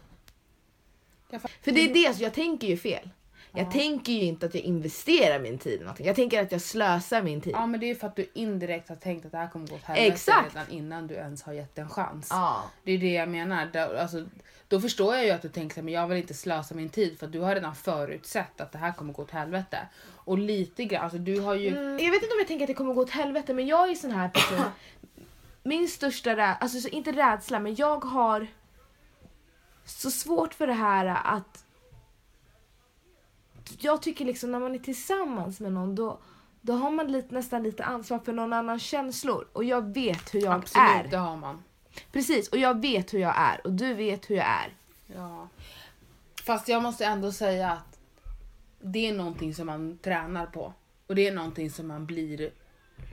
För 1.62 1.72
det 1.72 1.80
är 1.80 1.94
det, 1.94 2.16
så 2.16 2.22
jag 2.22 2.34
tänker 2.34 2.66
ju 2.66 2.76
fel. 2.76 3.10
Jag 3.52 3.66
Ja. 3.66 3.70
tänker 3.70 4.12
ju 4.12 4.20
inte 4.20 4.46
att 4.46 4.54
jag 4.54 4.62
investerar 4.64 5.40
min 5.40 5.58
tid 5.58 5.80
i 5.80 5.84
någonting. 5.84 6.06
Jag 6.06 6.16
tänker 6.16 6.42
att 6.42 6.52
jag 6.52 6.61
slösar 6.61 7.22
min 7.22 7.40
tid. 7.40 7.52
Ja 7.52 7.66
men 7.66 7.80
det 7.80 7.90
är 7.90 7.94
för 7.94 8.06
att 8.06 8.16
du 8.16 8.30
indirekt 8.34 8.88
har 8.88 8.96
tänkt 8.96 9.26
att 9.26 9.32
det 9.32 9.38
här 9.38 9.48
kommer 9.48 9.66
gå 9.66 9.74
åt 9.74 9.82
helvete 9.82 10.32
redan 10.54 10.70
innan 10.70 11.06
du 11.06 11.14
ens 11.14 11.42
har 11.42 11.52
gett 11.52 11.78
en 11.78 11.88
chans. 11.88 12.26
Ja. 12.30 12.62
Det 12.84 12.92
är 12.92 12.98
det 12.98 13.12
jag 13.12 13.28
menar. 13.28 13.68
Då, 13.72 13.98
alltså, 13.98 14.24
då 14.68 14.80
förstår 14.80 15.14
jag 15.14 15.24
ju 15.24 15.30
att 15.30 15.42
du 15.42 15.48
tänker 15.48 15.82
men 15.82 15.94
jag 15.94 16.06
vill 16.06 16.18
inte 16.18 16.34
slösa 16.34 16.74
min 16.74 16.88
tid 16.88 17.18
för 17.18 17.26
att 17.26 17.32
du 17.32 17.40
har 17.40 17.54
redan 17.54 17.74
förutsett 17.74 18.61
att 18.61 18.72
det 18.72 18.78
här 18.78 18.92
kommer 18.92 19.12
gå 19.12 19.22
åt 19.22 19.30
helvete. 19.30 19.78
Och 20.06 20.38
lite 20.38 20.84
grann, 20.84 21.02
alltså 21.04 21.18
du 21.18 21.40
har 21.40 21.54
ju... 21.54 21.68
Mm, 21.68 21.98
jag 21.98 22.11
vet 22.11 22.22
inte 22.22 22.34
om 22.34 22.38
jag 22.38 22.48
tänker 22.48 22.64
att 22.64 22.68
det 22.68 22.74
kommer 22.74 22.94
gå 22.94 23.00
åt 23.02 23.11
helvete 23.11 23.54
men 23.54 23.66
jag 23.66 23.90
är 23.90 23.94
sån 23.94 24.11
här 24.11 24.28
person. 24.28 24.64
Min 25.62 25.88
största 25.88 26.30
rädsla, 26.30 26.54
alltså 26.54 26.80
så 26.80 26.88
inte 26.88 27.12
rädsla 27.12 27.61
men 27.61 27.74
jag 27.74 28.04
har 28.04 28.46
så 29.84 30.11
svårt 30.11 30.54
för 30.54 30.66
det 30.66 30.72
här 30.72 31.06
att 31.24 31.64
jag 33.78 34.02
tycker 34.02 34.24
liksom 34.24 34.52
när 34.52 34.61
man 34.61 34.74
är 34.74 34.78
tillsammans 34.78 35.61
med 35.61 35.72
någon 35.72 35.94
då, 35.94 36.18
då 36.61 36.72
har 36.72 36.90
man 36.90 37.12
lite, 37.12 37.35
nästan 37.35 37.62
lite 37.62 37.85
ansvar 37.85 38.18
för 38.18 38.33
någon 38.33 38.52
annans 38.52 38.83
känslor 38.83 39.48
och 39.52 39.64
jag 39.64 39.94
vet 39.94 40.35
hur 40.35 40.42
jag 40.42 40.54
absolut, 40.54 41.07
är. 41.07 41.11
det 41.11 41.16
har 41.16 41.37
man. 41.37 41.62
Precis 42.12 42.48
och 42.48 42.59
jag 42.59 42.81
vet 42.81 43.14
hur 43.14 43.18
jag 43.18 43.35
är 43.37 43.61
och 43.66 43.72
du 43.72 43.94
vet 43.94 44.31
hur 44.31 44.37
jag 44.37 44.46
är. 44.46 44.74
Ja. 45.07 45.48
Fast 46.44 46.68
jag 46.68 46.83
måste 46.83 47.04
ändå 47.04 47.33
säga 47.33 47.70
att 47.70 47.98
det 48.81 49.09
är 49.09 49.12
någonting 49.14 49.54
som 49.54 49.66
man 49.66 49.98
tränar 49.98 50.46
på. 50.46 50.72
Och 51.07 51.14
det 51.14 51.26
är 51.28 51.33
någonting 51.33 51.70
som 51.70 51.88
man 51.88 52.07
blir 52.07 52.50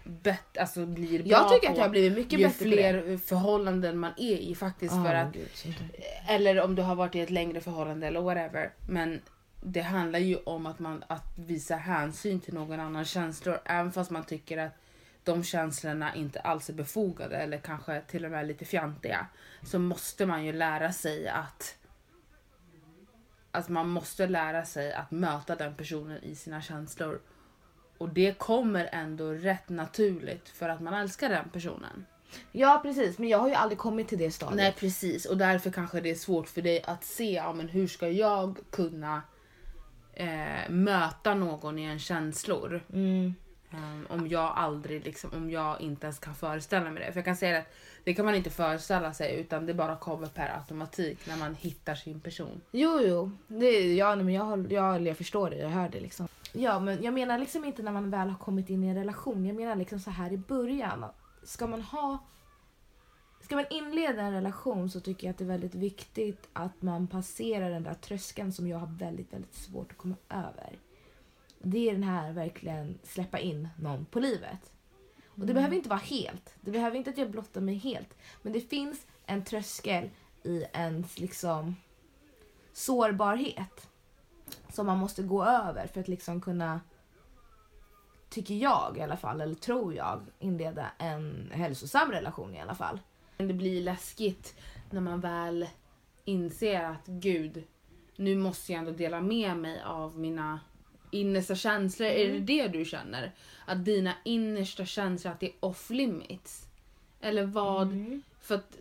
bättre, 0.04 0.62
alltså 0.62 0.86
blir 0.86 1.20
bra 1.24 1.32
Jag 1.32 1.50
tycker 1.50 1.68
på. 1.68 1.72
att 1.72 1.78
jag 1.78 1.84
har 1.84 1.90
blivit 1.90 2.18
mycket 2.18 2.40
ju 2.40 2.46
bättre 2.46 2.58
på 2.58 2.64
det. 2.64 2.72
fler 2.72 3.18
förhållanden 3.18 3.98
man 3.98 4.12
är 4.18 4.38
i 4.38 4.56
faktiskt. 4.56 4.94
Ah, 4.94 5.04
för 5.04 5.14
att, 5.14 5.34
gud, 5.34 5.50
sånt 5.54 5.76
där. 5.80 5.90
eller 6.28 6.62
om 6.62 6.76
du 6.76 6.82
har 6.82 6.96
varit 6.96 7.16
i 7.16 7.20
ett 7.20 7.30
längre 7.30 7.62
förhållande 7.62 8.08
eller 8.08 8.22
whatever. 8.22 8.74
Men 8.88 9.22
det 9.66 9.82
handlar 9.82 10.20
ju 10.20 10.38
om 10.38 10.66
att, 10.66 10.80
man, 10.80 11.04
att 11.08 11.34
visa 11.36 11.76
hänsyn 11.76 12.40
till 12.40 12.54
någon 12.54 12.80
annans 12.80 13.10
känslor. 13.10 13.60
Även 13.66 13.92
fast 13.92 14.12
man 14.12 14.24
tycker 14.24 14.58
att 14.58 14.72
de 15.24 15.44
känslorna 15.44 16.16
inte 16.16 16.40
alls 16.40 16.70
är 16.70 16.74
befogade 16.74 17.38
eller 17.38 17.58
kanske 17.58 18.02
till 18.02 18.26
och 18.26 18.32
med 18.32 18.48
lite 18.48 18.66
fjantiga. 18.66 19.28
Så 19.64 19.80
måste 19.80 20.26
man 20.26 20.46
ju 20.46 20.54
lära 20.54 20.92
sig 20.94 21.28
att 21.28 21.76
Alltså 23.52 23.72
man 23.72 23.90
måste 23.90 24.28
lära 24.28 24.66
sig 24.66 24.94
att 24.94 25.12
möta 25.12 25.56
den 25.56 25.76
personen 25.76 26.24
i 26.24 26.36
sina 26.36 26.62
känslor. 26.62 27.20
och 27.98 28.10
det 28.10 28.38
kommer 28.38 28.90
ändå 28.92 29.32
rätt 29.32 29.70
naturligt 29.70 30.50
för 30.50 30.70
att 30.70 30.82
man 30.82 30.94
älskar 30.94 31.30
den 31.30 31.50
personen. 31.50 32.06
Ja 32.52 32.80
precis, 32.84 33.18
men 33.18 33.30
jag 33.30 33.38
har 33.38 33.48
ju 33.48 33.54
aldrig 33.54 33.78
kommit 33.78 34.08
till 34.08 34.18
det 34.18 34.32
stadiet. 34.32 34.58
Nej 34.58 34.74
precis 34.78 35.26
och 35.26 35.38
därför 35.38 35.72
kanske 35.72 36.02
det 36.02 36.12
är 36.12 36.16
svårt 36.16 36.50
för 36.50 36.62
dig 36.62 36.84
att 36.84 37.04
se 37.04 37.32
ja, 37.32 37.54
men 37.54 37.68
hur 37.70 37.88
ska 37.88 38.10
jag 38.10 38.58
kunna 38.70 39.22
eh, 40.16 40.70
möta 40.70 41.34
någon 41.34 41.80
i 41.80 41.84
en 41.84 42.00
känslor. 42.00 42.82
Mm. 42.94 43.34
Um, 43.72 44.08
om 44.10 44.28
jag 44.28 44.54
aldrig 44.56 45.06
liksom, 45.06 45.30
om 45.34 45.50
jag 45.50 45.82
inte 45.82 46.06
ens 46.06 46.20
kan 46.20 46.36
föreställa 46.36 46.92
mig 46.92 47.04
det. 47.04 47.12
För 47.12 47.18
jag 47.18 47.26
kan 47.26 47.36
säga 47.36 47.58
att 47.58 47.74
det 48.04 48.14
kan 48.14 48.26
man 48.26 48.36
inte 48.36 48.50
föreställa 48.50 49.14
sig 49.14 49.40
utan 49.40 49.66
det 49.66 49.74
bara 49.74 49.96
kommer 49.96 50.28
per 50.28 50.58
automatik 50.58 51.28
när 51.28 51.38
man 51.38 51.56
hittar 51.56 51.96
sin 51.96 52.20
person. 52.20 52.62
Jo, 52.72 53.02
jo. 53.02 53.32
Det, 53.48 53.94
ja, 53.96 54.16
men 54.16 54.34
jag, 54.34 54.72
jag, 54.72 55.08
jag 55.08 55.18
förstår 55.18 55.50
det, 55.50 55.58
jag 55.58 55.70
hör 55.70 55.90
det 55.90 56.00
liksom. 56.00 56.28
Ja, 56.54 56.80
men 56.80 57.04
jag 57.04 57.14
menar 57.14 57.38
liksom 57.38 57.66
inte 57.66 57.84
när 57.84 57.92
man 57.92 58.10
väl 58.10 58.30
har 58.30 58.38
kommit 58.38 58.70
in 58.70 58.84
i 58.84 58.88
en 58.88 58.96
relation. 58.96 59.46
Jag 59.46 59.56
menar 59.56 59.76
liksom 59.76 60.00
så 60.00 60.10
här 60.12 60.34
i 60.34 60.38
början. 60.38 61.06
Ska 61.44 61.68
man 61.68 61.82
ha... 61.82 62.18
Ska 63.46 63.56
man 63.56 63.66
inleda 63.70 64.22
en 64.22 64.34
relation 64.34 64.90
så 64.90 65.00
tycker 65.00 65.28
jag 65.28 65.32
att 65.32 65.38
det 65.38 65.44
är 65.44 65.48
väldigt 65.48 65.76
viktigt 65.76 66.50
att 66.54 66.82
man 66.82 67.08
passerar 67.08 67.70
den 67.70 67.84
där 67.84 67.94
tröskeln 67.94 68.52
som 68.52 68.68
jag 68.68 68.78
har 68.78 68.88
väldigt, 68.88 69.34
väldigt 69.34 69.54
svårt 69.54 69.92
att 69.92 69.98
komma 69.98 70.16
över. 70.30 70.80
Det 71.60 71.90
är 71.90 71.94
den 71.94 72.04
här 72.04 72.34
verkligen 72.34 73.00
släppa 73.04 73.40
in 73.40 73.70
någon 73.80 74.06
på 74.06 74.20
livet. 74.20 74.72
Och 75.26 75.46
det 75.46 75.54
behöver 75.54 75.76
inte 75.76 75.90
vara 75.90 76.00
helt. 76.00 76.56
Det 76.62 76.72
behöver 76.72 76.98
inte 76.98 77.10
att 77.10 77.18
jag 77.18 77.32
blottar 77.32 77.62
mig 77.62 77.76
helt. 77.76 78.18
Men 78.42 78.54
det 78.54 78.62
finns 78.62 79.06
en 79.26 79.44
tröskel 79.44 80.10
i 80.44 80.66
ens 80.74 81.20
liksom 81.20 81.76
sårbarhet 82.74 83.88
som 84.70 84.86
man 84.86 84.98
måste 84.98 85.24
gå 85.24 85.44
över 85.46 85.88
för 85.88 86.02
att 86.02 86.08
liksom 86.08 86.42
kunna, 86.42 86.82
tycker 88.30 88.56
jag 88.56 88.98
i 88.98 89.02
alla 89.02 89.18
fall, 89.18 89.42
eller 89.42 89.56
tror 89.56 89.94
jag, 89.94 90.22
inleda 90.40 90.92
en 90.98 91.52
hälsosam 91.54 92.12
relation 92.12 92.56
i 92.56 92.62
alla 92.62 92.76
fall. 92.76 93.00
Det 93.38 93.54
blir 93.54 93.82
läskigt 93.82 94.56
när 94.90 95.02
man 95.02 95.20
väl 95.20 95.68
inser 96.26 96.84
att 96.84 97.08
gud, 97.08 97.64
nu 98.16 98.36
måste 98.36 98.72
jag 98.72 98.80
ändå 98.80 98.92
dela 98.92 99.22
med 99.22 99.58
mig 99.58 99.82
av 99.86 100.20
mina 100.20 100.60
innersta 101.12 101.56
känslor. 101.56 102.08
Är 102.08 102.34
det 102.34 102.40
det 102.40 102.68
du 102.68 102.86
känner? 102.86 103.32
Att 103.66 103.86
dina 103.86 104.14
innersta 104.24 104.86
känslor, 104.86 105.32
att 105.34 105.40
det 105.40 105.46
är 105.46 105.56
off 105.60 105.90
limits? 105.90 106.68
Eller 107.22 107.46
vad? 107.46 108.22
För 108.42 108.56
att 108.56 108.78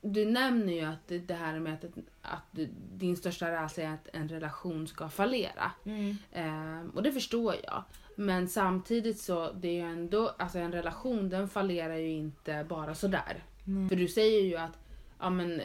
du 0.00 0.24
nämner 0.24 0.72
ju 0.72 0.84
att 0.84 1.08
det, 1.26 1.34
här 1.34 1.58
med 1.58 1.74
att, 1.74 1.84
att 2.22 2.44
du, 2.50 2.68
din 2.94 3.16
största 3.16 3.50
rädsla 3.50 3.82
är 3.82 3.94
att 3.94 4.08
en 4.12 4.28
relation 4.28 4.88
ska 4.88 5.08
fallera. 5.08 5.72
Ehm, 6.32 6.90
och 6.90 7.02
det 7.02 7.12
förstår 7.12 7.54
jag. 7.64 7.84
Men 8.16 8.48
samtidigt 8.48 9.20
så, 9.20 9.52
det 9.52 9.68
är 9.68 9.72
ju 9.72 9.92
ändå, 9.92 10.28
alltså 10.38 10.58
en 10.58 10.72
relation 10.72 11.28
den 11.28 11.48
fallerar 11.48 11.96
ju 11.96 12.10
inte 12.10 12.66
bara 12.68 12.94
sådär. 12.94 13.44
För 13.88 13.96
du 13.96 14.08
säger 14.08 14.42
ju 14.42 14.56
att 14.56 14.78
ja, 15.18 15.30
men, 15.30 15.60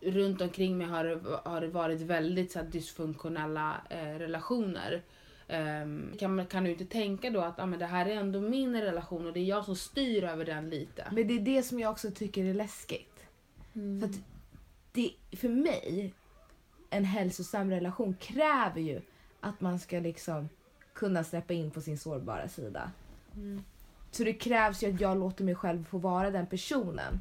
runt 0.00 0.40
omkring 0.40 0.78
mig 0.78 0.86
har, 0.86 1.04
har 1.48 1.60
det 1.60 1.68
varit 1.68 2.00
väldigt 2.00 2.52
så 2.52 2.58
här, 2.58 2.66
dysfunktionella 2.66 3.80
eh, 3.90 4.18
relationer. 4.18 5.02
Ehm, 5.48 6.12
kan, 6.18 6.34
man- 6.36 6.46
kan 6.46 6.64
du 6.64 6.70
inte 6.70 6.84
tänka 6.84 7.30
då 7.30 7.40
att 7.40 7.54
ja, 7.58 7.66
men 7.66 7.78
det 7.78 7.86
här 7.86 8.06
är 8.06 8.16
ändå 8.16 8.40
min 8.40 8.80
relation 8.80 9.26
och 9.26 9.32
det 9.32 9.40
är 9.40 9.44
jag 9.44 9.64
som 9.64 9.76
styr 9.76 10.24
över 10.24 10.44
den 10.44 10.70
lite? 10.70 11.08
Men 11.12 11.26
det 11.28 11.34
är 11.34 11.40
det 11.40 11.62
som 11.62 11.80
jag 11.80 11.90
också 11.92 12.10
tycker 12.10 12.44
är 12.44 12.54
läskigt. 12.54 13.24
För 14.00 14.06
att 14.08 14.20
det, 14.92 15.10
för 15.36 15.48
mig, 15.48 16.14
en 16.90 17.04
hälsosam 17.04 17.70
relation 17.70 18.14
kräver 18.20 18.80
ju 18.80 19.00
att 19.40 19.60
man 19.60 19.78
ska 19.78 19.98
liksom 20.00 20.48
kunna 20.92 21.24
släppa 21.24 21.52
in 21.54 21.70
på 21.70 21.80
sin 21.80 21.98
sårbara 21.98 22.48
sida. 22.48 22.90
Så 24.12 24.24
det 24.24 24.32
krävs 24.32 24.82
ju 24.82 24.94
att 24.94 25.00
jag 25.00 25.18
låter 25.18 25.44
mig 25.44 25.54
själv 25.54 25.84
få 25.84 25.98
vara 25.98 26.30
den 26.30 26.46
personen. 26.46 27.20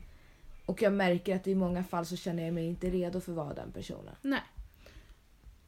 Och 0.66 0.82
jag 0.82 0.94
märker 0.94 1.36
att 1.36 1.48
i 1.48 1.56
många 1.56 1.84
fall 1.84 2.06
så 2.06 2.16
känner 2.16 2.44
jag 2.44 2.54
mig 2.54 2.66
inte 2.66 2.90
redo 2.90 3.22
för 3.22 3.32
att 3.32 3.36
vara 3.36 3.54
den 3.54 3.72
personen. 3.72 4.16
Nej. 4.22 4.42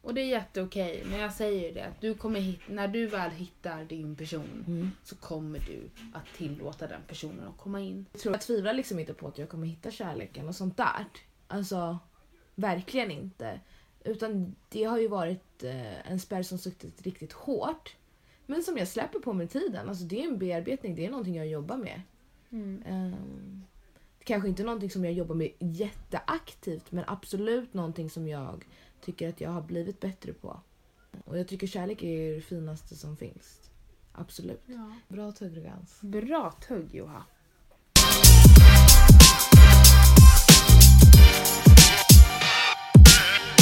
Och 0.01 0.13
det 0.13 0.21
är 0.21 0.25
jätteokej, 0.25 1.03
men 1.05 1.19
jag 1.19 1.33
säger 1.33 1.73
det 1.73 1.81
att 1.81 2.01
du 2.01 2.13
kommer 2.13 2.39
hit, 2.39 2.59
när 2.67 2.87
du 2.87 3.07
väl 3.07 3.31
hittar 3.31 3.85
din 3.85 4.15
person 4.15 4.91
så 5.03 5.15
kommer 5.15 5.59
du 5.59 5.89
att 6.13 6.37
tillåta 6.37 6.87
den 6.87 7.01
personen 7.07 7.47
att 7.47 7.57
komma 7.57 7.81
in. 7.81 8.05
Jag, 8.11 8.21
tror, 8.21 8.33
jag 8.33 8.41
tvivlar 8.41 8.73
liksom 8.73 8.99
inte 8.99 9.13
på 9.13 9.27
att 9.27 9.37
jag 9.37 9.49
kommer 9.49 9.67
hitta 9.67 9.91
kärleken 9.91 10.47
och 10.47 10.55
sånt 10.55 10.77
där. 10.77 11.05
Alltså, 11.47 11.97
verkligen 12.55 13.11
inte. 13.11 13.59
Utan 14.03 14.55
det 14.69 14.83
har 14.83 14.99
ju 14.99 15.07
varit 15.07 15.63
eh, 15.63 16.11
en 16.11 16.19
spärr 16.19 16.43
som 16.43 16.57
suttit 16.57 17.01
riktigt 17.01 17.33
hårt. 17.33 17.95
Men 18.45 18.63
som 18.63 18.77
jag 18.77 18.87
släpper 18.87 19.19
på 19.19 19.33
med 19.33 19.49
tiden. 19.49 19.89
Alltså 19.89 20.03
det 20.03 20.23
är 20.23 20.27
en 20.27 20.37
bearbetning, 20.37 20.95
det 20.95 21.05
är 21.05 21.09
någonting 21.09 21.35
jag 21.35 21.47
jobbar 21.47 21.77
med. 21.77 22.01
Ehm, 22.85 23.63
kanske 24.23 24.49
inte 24.49 24.63
någonting 24.63 24.89
som 24.89 25.05
jag 25.05 25.13
jobbar 25.13 25.35
med 25.35 25.51
jätteaktivt 25.59 26.91
men 26.91 27.03
absolut 27.07 27.73
någonting 27.73 28.09
som 28.09 28.27
jag 28.27 28.65
tycker 29.01 29.29
att 29.29 29.41
jag 29.41 29.49
har 29.49 29.61
blivit 29.61 29.99
bättre 29.99 30.33
på. 30.33 30.59
Och 31.25 31.39
jag 31.39 31.47
tycker 31.47 31.67
kärlek 31.67 32.03
är 32.03 32.35
det 32.35 32.41
finaste 32.41 32.95
som 32.95 33.17
finns. 33.17 33.69
Absolut. 34.11 34.61
Ja. 34.65 34.91
Bra 35.07 35.31
tuggans. 35.31 36.01
Bra 36.01 36.51
tugg 36.67 36.95
Joha. 36.95 37.23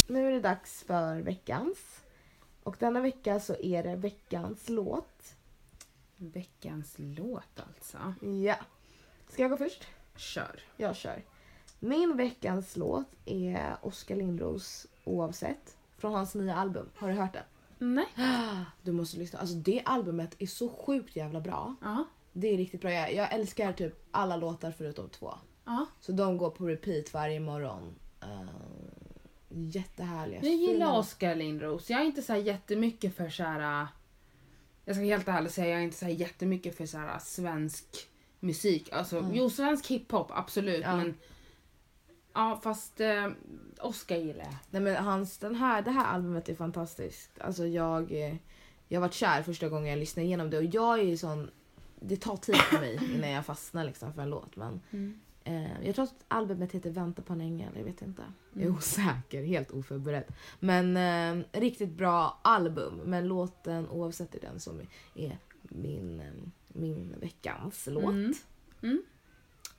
Nu 0.08 0.28
är 0.28 0.32
det 0.32 0.40
dags 0.40 0.84
för 0.84 1.22
veckans. 1.22 1.78
Och 2.64 2.76
denna 2.80 3.02
vecka 3.02 3.40
så 3.40 3.56
är 3.56 3.84
det 3.84 3.96
veckans 3.96 4.70
låt. 4.70 5.36
Veckans 6.16 6.96
låt 6.98 7.60
alltså. 7.60 7.98
Ja. 8.46 8.56
Ska 9.30 9.42
jag 9.42 9.52
gå 9.52 9.58
först? 9.58 9.88
Kör. 10.16 10.60
Jag 10.78 10.96
kör. 10.96 11.24
Min 11.80 12.18
veckans 12.18 12.78
låt 12.78 13.08
är 13.26 13.78
Oskar 13.82 14.16
Lindros 14.16 14.88
Oavsett. 15.04 15.78
Från 15.98 16.14
hans 16.14 16.36
nya 16.36 16.56
album. 16.56 16.90
Har 16.96 17.08
du 17.08 17.14
hört 17.14 17.34
den? 17.34 17.44
Nej. 17.78 18.08
Du 18.82 18.92
måste 18.92 19.18
lyssna. 19.18 19.40
Alltså 19.40 19.56
det 19.56 19.82
albumet 19.86 20.36
är 20.40 20.48
så 20.48 20.70
sjukt 20.70 21.16
jävla 21.16 21.42
bra. 21.42 21.76
Ja. 21.82 22.06
Det 22.34 22.48
är 22.48 22.58
riktigt 22.58 22.82
bra. 22.82 22.92
Jag, 22.92 23.14
jag 23.14 23.34
älskar 23.34 23.74
typ 23.74 24.08
alla 24.12 24.38
låtar 24.38 24.72
förutom 24.72 25.10
två. 25.10 25.34
Ja. 25.66 25.86
Så 26.00 26.12
de 26.12 26.38
går 26.38 26.50
på 26.50 26.68
repeat 26.68 27.14
varje 27.14 27.40
morgon. 27.40 27.96
Uh, 28.24 28.50
jättehärliga. 29.54 30.40
Jag 30.44 30.54
gillar 30.56 30.74
fina- 30.86 30.98
Oskar 30.98 31.36
Lindros. 31.36 31.90
Jag 31.90 32.02
är 32.02 32.06
inte 32.06 32.22
så 32.22 32.34
här 32.34 32.40
jättemycket 32.40 33.16
för 33.16 33.30
så 33.30 33.44
här. 33.44 33.82
äh, 33.82 33.88
Jag 34.86 34.96
ska 34.96 35.06
helt 35.06 35.28
ärligt 35.28 35.52
säga 35.54 35.68
jag 35.70 35.80
är 35.80 35.84
inte 35.84 35.98
så 35.98 36.06
här 36.06 36.12
jättemycket 36.14 36.78
för 36.78 36.86
så 36.86 36.98
här 36.98 37.08
äh, 37.14 37.20
svensk 37.20 37.86
musik. 38.40 38.90
Alltså, 38.92 39.30
Jo, 39.34 39.50
svensk 39.50 39.88
hiphop 39.88 40.28
absolut. 40.32 40.82
Ja. 40.84 40.98
Men 40.98 41.14
ja, 42.34 42.60
fast 42.64 43.00
eh, 43.02 43.30
Oskar 43.80 44.16
gillar 44.18 44.44
jag. 44.46 44.56
Nej 44.70 44.82
men 44.82 44.96
hans, 45.04 45.38
den 45.38 45.56
här, 45.56 45.82
det 45.82 45.92
här 45.92 46.06
albumet 46.06 46.50
är 46.50 46.56
fantastiskt. 46.56 47.32
Alltså 47.42 47.66
jag, 47.68 48.12
jag 48.88 49.02
var 49.02 49.10
kär 49.10 49.44
första 49.44 49.70
gången 49.70 49.90
jag 49.90 50.00
lyssnade 50.00 50.26
igenom 50.28 50.50
det 50.50 50.58
och 50.58 50.64
jag 50.64 51.00
är 51.00 51.04
ju 51.04 51.18
sån, 51.18 51.50
det 52.00 52.18
tar 52.18 52.38
tid 52.38 52.56
för 52.56 52.80
mig 52.80 53.00
innan 53.16 53.30
jag 53.32 53.46
fastnar 53.46 53.84
liksom 53.84 54.14
för 54.14 54.22
en 54.22 54.30
låt. 54.30 54.56
Men, 54.56 54.82
eh, 55.44 55.86
jag 55.86 55.96
tror 55.96 56.06
att 56.06 56.26
albumet 56.28 56.72
heter 56.72 56.90
Vänta 56.90 57.22
på 57.22 57.34
en 57.34 57.42
ängel, 57.42 57.72
jag 57.76 57.84
vet 57.84 58.02
inte. 58.02 58.24
Jag 58.54 58.64
är 58.64 58.70
osäker, 58.70 59.44
helt 59.44 59.72
oförberedd. 59.72 60.24
Men 60.60 60.98
eh, 60.98 61.46
riktigt 61.52 61.92
bra 61.92 62.40
album. 62.42 63.00
Men 63.06 63.28
låten 63.28 63.90
oavsett 63.90 64.36
är 64.36 64.40
den 64.40 64.60
som 64.60 64.82
är 65.16 65.38
min, 65.62 66.20
eh, 66.20 66.26
min 66.68 67.16
veckans 67.20 67.88
låt. 67.92 68.04
Mm. 68.04 68.34
Mm. 68.82 69.04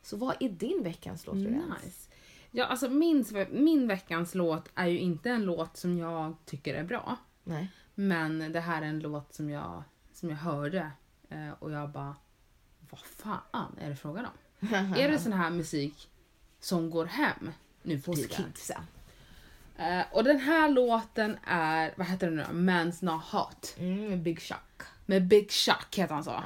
Så 0.01 0.17
vad 0.17 0.35
är 0.39 0.49
din 0.49 0.83
veckans 0.83 1.27
låt? 1.27 1.35
Nice. 1.35 2.09
Ja, 2.51 2.65
alltså 2.65 2.89
min, 2.89 3.25
min 3.51 3.87
veckans 3.87 4.35
låt 4.35 4.69
är 4.75 4.87
ju 4.87 4.99
inte 4.99 5.29
en 5.29 5.45
låt 5.45 5.77
som 5.77 5.97
jag 5.97 6.35
tycker 6.45 6.73
är 6.73 6.83
bra. 6.83 7.17
Nej. 7.43 7.71
Men 7.95 8.51
det 8.51 8.59
här 8.59 8.81
är 8.81 8.85
en 8.85 8.99
låt 8.99 9.33
som 9.33 9.49
jag, 9.49 9.83
som 10.13 10.29
jag 10.29 10.37
hörde 10.37 10.91
eh, 11.29 11.49
och 11.59 11.71
jag 11.71 11.89
bara, 11.89 12.15
vad 12.93 13.43
fan 13.43 13.75
är 13.81 13.89
det 13.89 13.95
frågan 13.95 14.25
om? 14.25 14.73
är 14.97 15.09
det 15.11 15.19
sån 15.19 15.33
här 15.33 15.49
musik 15.49 16.09
som 16.59 16.89
går 16.89 17.05
hem 17.05 17.51
nu 17.83 17.99
för 17.99 18.11
Hos 18.11 18.21
tiden? 18.21 18.35
kidsen. 18.53 18.81
Eh, 19.77 20.01
och 20.11 20.23
den 20.23 20.39
här 20.39 20.69
låten 20.69 21.37
är, 21.45 21.93
vad 21.97 22.07
heter 22.07 22.31
den 22.31 22.35
nu? 22.35 22.71
Man's 22.71 23.05
Not 23.05 23.23
Hot. 23.23 23.75
Mm, 23.77 24.23
Big 24.23 24.41
Shock. 24.41 24.81
Med 25.05 25.27
Big 25.27 25.51
Chuck 25.51 25.95
heter 25.95 26.13
han 26.15 26.23
så. 26.23 26.29
Ja. 26.31 26.43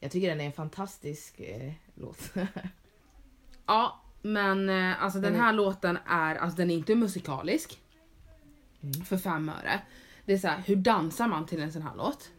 Jag 0.00 0.10
tycker 0.10 0.28
den 0.28 0.40
är 0.40 0.44
en 0.46 0.52
fantastisk 0.52 1.40
eh, 1.40 1.72
låt. 1.94 2.30
Ja, 3.66 4.00
men 4.22 4.68
eh, 4.68 5.02
alltså 5.02 5.20
den 5.20 5.34
är- 5.34 5.38
här 5.38 5.52
låten 5.52 5.98
är, 6.06 6.34
alltså 6.34 6.56
den 6.56 6.70
är 6.70 6.74
inte 6.74 6.94
musikalisk. 6.94 7.80
Mm. 8.82 9.04
För 9.04 9.16
fem 9.18 9.48
öre. 9.48 9.80
Det 10.24 10.32
är 10.32 10.38
så 10.38 10.48
här, 10.48 10.62
hur 10.66 10.76
dansar 10.76 11.28
man 11.28 11.46
till 11.46 11.62
en 11.62 11.72
sån 11.72 11.82
här 11.82 11.94
låt? 11.96 12.30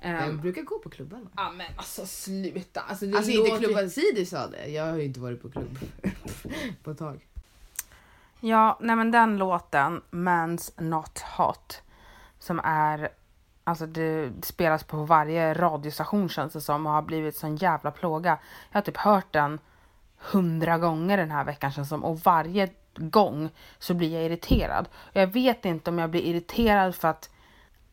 Jag 0.00 0.10
Ehm, 0.28 0.40
brukar 0.40 0.62
gå 0.62 0.78
på 0.78 0.90
klubbarna. 0.90 1.26
Ja 1.36 1.50
men 1.56 1.66
alltså 1.76 2.06
sluta. 2.06 2.80
Alltså, 2.80 3.06
det 3.06 3.16
Alltså 3.16 3.30
inte 3.32 3.50
låter- 3.50 3.64
klubban 3.64 3.90
Sidi 3.90 4.26
sa 4.26 4.46
det. 4.46 4.66
Jag 4.66 4.86
har 4.86 4.96
ju 4.96 5.04
inte 5.04 5.20
varit 5.20 5.42
på 5.42 5.50
klubb 5.50 5.78
på 6.82 6.90
ett 6.90 6.98
tag. 6.98 7.26
Ja, 8.40 8.78
nej 8.80 8.96
men 8.96 9.10
den 9.10 9.36
låten, 9.36 10.02
Man's 10.10 10.82
Not 10.82 11.18
Hot, 11.36 11.82
som 12.38 12.60
är 12.64 13.08
Alltså 13.64 13.86
det 13.86 14.32
spelas 14.42 14.84
på 14.84 14.96
varje 15.04 15.54
radiostation 15.54 16.28
känns 16.28 16.52
det 16.52 16.60
som 16.60 16.86
och 16.86 16.92
har 16.92 17.02
blivit 17.02 17.36
sån 17.36 17.56
jävla 17.56 17.90
plåga. 17.90 18.38
Jag 18.70 18.76
har 18.76 18.82
typ 18.82 18.96
hört 18.96 19.32
den 19.32 19.58
hundra 20.18 20.78
gånger 20.78 21.16
den 21.16 21.30
här 21.30 21.44
veckan 21.44 21.72
känns 21.72 21.88
det 21.88 21.90
som 21.90 22.04
och 22.04 22.20
varje 22.20 22.68
gång 22.96 23.50
så 23.78 23.94
blir 23.94 24.14
jag 24.14 24.24
irriterad. 24.24 24.88
Jag 25.12 25.26
vet 25.26 25.64
inte 25.64 25.90
om 25.90 25.98
jag 25.98 26.10
blir 26.10 26.22
irriterad 26.22 26.94
för 26.94 27.08
att 27.08 27.30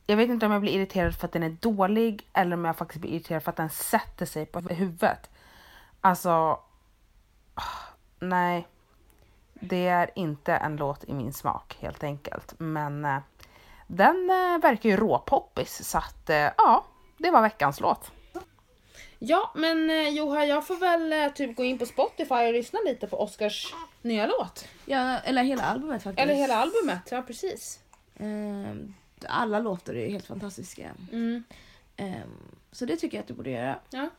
jag 0.05 0.17
vet 0.17 0.29
inte 0.29 0.45
om 0.45 0.51
jag 0.51 0.61
blir 0.61 0.73
irriterad 0.73 1.15
för 1.15 1.25
att 1.27 1.33
den 1.33 1.43
är 1.43 1.49
dålig 1.49 2.27
eller 2.33 2.57
om 2.57 2.65
jag 2.65 2.77
faktiskt 2.77 3.01
blir 3.01 3.11
irriterad 3.11 3.43
för 3.43 3.49
att 3.49 3.57
den 3.57 3.69
sätter 3.69 4.25
sig 4.25 4.45
på 4.45 4.59
huvudet. 4.59 5.29
Alltså, 6.01 6.59
nej. 8.19 8.67
Det 9.53 9.87
är 9.87 10.11
inte 10.15 10.53
en 10.53 10.75
låt 10.75 11.03
i 11.03 11.13
min 11.13 11.33
smak 11.33 11.77
helt 11.79 12.03
enkelt. 12.03 12.53
Men 12.57 13.05
eh, 13.05 13.17
den 13.87 14.29
eh, 14.29 14.61
verkar 14.61 14.89
ju 14.89 14.97
råpoppis 14.97 15.89
så 15.89 15.97
att 15.97 16.29
eh, 16.29 16.49
ja, 16.57 16.85
det 17.17 17.31
var 17.31 17.41
veckans 17.41 17.79
låt. 17.79 18.11
Ja, 19.19 19.51
men 19.55 19.89
eh, 19.89 20.09
Joha, 20.09 20.45
jag 20.45 20.67
får 20.67 20.75
väl 20.75 21.13
eh, 21.13 21.33
typ 21.33 21.55
gå 21.55 21.63
in 21.63 21.79
på 21.79 21.85
Spotify 21.85 22.35
och 22.35 22.53
lyssna 22.53 22.79
lite 22.85 23.07
på 23.07 23.21
Oscars 23.21 23.73
nya 24.01 24.27
låt. 24.27 24.67
Ja, 24.85 25.19
eller 25.19 25.43
hela 25.43 25.63
albumet 25.63 26.03
faktiskt. 26.03 26.23
Eller 26.23 26.35
hela 26.35 26.55
albumet, 26.55 27.11
ja 27.11 27.21
precis. 27.21 27.79
Ehm, 28.19 28.93
alla 29.29 29.59
låtar 29.59 29.93
är 29.95 30.09
helt 30.09 30.25
fantastiska. 30.25 30.91
Mm. 31.11 31.43
Ehm, 31.97 32.29
så 32.71 32.85
det 32.85 32.95
tycker 32.97 33.17
jag 33.17 33.21
att 33.21 33.27
du 33.27 33.33
borde 33.33 33.49
göra. 33.49 33.79
Ja. 33.89 34.09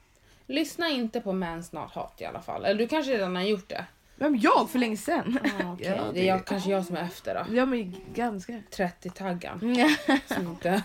Lyssna 0.47 0.89
inte 0.89 1.21
på 1.21 1.33
Män 1.33 1.65
snart 1.65 1.93
hat 1.95 2.21
i 2.21 2.25
alla 2.25 2.41
fall. 2.43 2.65
Eller 2.65 2.79
du 2.79 2.89
kanske 2.89 3.13
redan 3.13 3.37
har 3.37 3.43
gjort 3.43 3.69
det? 3.69 3.85
Vem 4.17 4.37
jag 4.37 4.71
för 4.71 4.79
länge 4.79 4.97
sedan? 4.97 5.39
Ah, 5.61 5.73
okay. 5.73 5.87
Ja, 5.87 6.05
det 6.15 6.21
är 6.21 6.27
jag, 6.27 6.45
kanske 6.47 6.71
jag 6.71 6.85
som 6.87 6.97
är 6.97 7.03
efter 7.03 7.35
då. 7.35 7.55
Ja 7.57 7.67
men 7.67 7.95
ganska. 8.15 8.53
30-taggan 8.71 9.75
Ja. 10.07 10.17
som 10.35 10.49
inte 10.49 10.69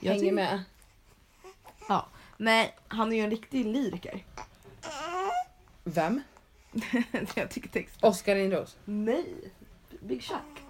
Jag 0.00 0.08
hänger 0.10 0.20
tycker- 0.20 0.34
med. 0.34 0.62
ja. 1.88 2.06
Nej, 2.36 2.74
han 2.88 3.12
är 3.12 3.16
ju 3.16 3.22
en 3.22 3.30
riktig 3.30 3.66
lyriker. 3.66 4.24
Vem? 5.84 6.22
jag 7.34 7.50
tycker 7.50 7.68
text. 7.68 8.04
Oscar 8.04 8.34
Lindros? 8.34 8.76
Nej. 8.84 9.24
Big 10.00 10.22
Chuck. 10.22 10.62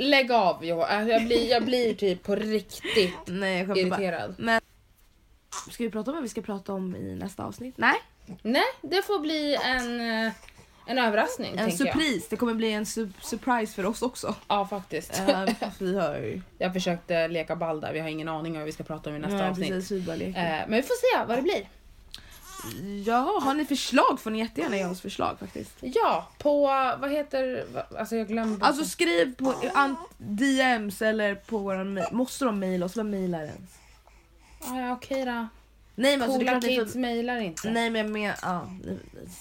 Lägg 0.00 0.32
av 0.32 0.64
Joha. 0.64 0.86
Alltså, 0.86 1.12
Jag 1.12 1.24
blir, 1.26 1.50
jag 1.50 1.64
blir 1.64 1.94
typ 1.94 2.22
på 2.22 2.34
riktigt 2.34 3.14
Nej 3.26 3.58
jag 3.58 3.66
bara. 3.68 3.78
irriterad. 3.78 4.34
Men 4.38 4.60
ska 5.70 5.84
vi 5.84 5.90
prata 5.90 6.10
om 6.10 6.14
vad 6.16 6.22
vi 6.22 6.28
ska 6.28 6.42
prata 6.42 6.72
om 6.72 6.96
i 6.96 7.14
nästa 7.14 7.44
avsnitt? 7.44 7.74
Nej. 7.78 7.94
Nej, 8.42 8.62
det 8.82 9.02
får 9.02 9.18
bli 9.18 9.58
en, 9.64 10.00
eh, 10.26 10.32
en 10.86 10.98
överraskning 10.98 11.50
En 11.50 11.56
tänker 11.68 11.86
jag. 11.86 11.94
surprise. 11.94 12.26
Det 12.30 12.36
kommer 12.36 12.54
bli 12.54 12.72
en 12.72 12.84
su- 12.84 13.12
surprise 13.22 13.74
för 13.74 13.86
oss 13.86 14.02
också. 14.02 14.34
Ja 14.48 14.66
faktiskt. 14.66 15.22
Fast 15.60 15.80
vi 15.80 15.98
har. 15.98 16.42
Jag 16.58 16.72
försökte 16.72 17.28
leka 17.28 17.56
ball 17.56 17.80
där, 17.80 17.92
vi 17.92 18.00
har 18.00 18.08
ingen 18.08 18.28
aning 18.28 18.52
om 18.52 18.58
vad 18.58 18.66
vi 18.66 18.72
ska 18.72 18.84
prata 18.84 19.10
om 19.10 19.16
i 19.16 19.18
nästa 19.18 19.38
Ja, 19.38 19.50
avsnitt. 19.50 19.68
precis, 19.68 20.08
vi. 20.08 20.24
Eh, 20.24 20.32
men 20.34 20.70
vi 20.70 20.82
får 20.82 21.18
se 21.20 21.24
vad 21.28 21.38
det 21.38 21.42
blir. 21.42 21.68
Ja, 23.04 23.40
har 23.42 23.54
ni 23.54 23.64
förslag 23.64 24.20
får 24.20 24.30
ni 24.30 24.38
jättegärna 24.38 24.76
ge 24.76 24.86
oss 24.86 25.00
förslag 25.00 25.38
faktiskt. 25.38 25.74
Ja, 25.80 26.28
på 26.38 26.60
vad 27.00 27.10
heter, 27.10 27.66
alltså 27.98 28.16
jag 28.16 28.28
glömde. 28.28 28.66
Alltså 28.66 28.84
skriv 28.84 29.34
på 29.34 29.54
DMs 30.18 31.02
eller 31.02 31.34
på 31.34 31.58
våran 31.58 31.94
mail. 31.94 32.06
Måste 32.12 32.44
de 32.44 32.58
mejla 32.58 32.86
oss? 32.86 32.96
Vem 32.96 33.10
mejlar 33.10 33.40
ens? 33.42 33.78
ah, 34.60 34.80
ja, 34.80 34.92
okej 34.92 35.24
då. 35.24 35.46
Nej 35.94 36.16
men 36.16 36.22
alltså, 36.22 36.38
Coola 36.38 36.58
ni 36.58 36.76
kids 36.76 36.92
får... 36.92 37.00
mailar 37.00 37.38
inte. 37.38 37.70
Nej 37.70 37.90
men 37.90 38.12
med, 38.12 38.34
ja, 38.42 38.68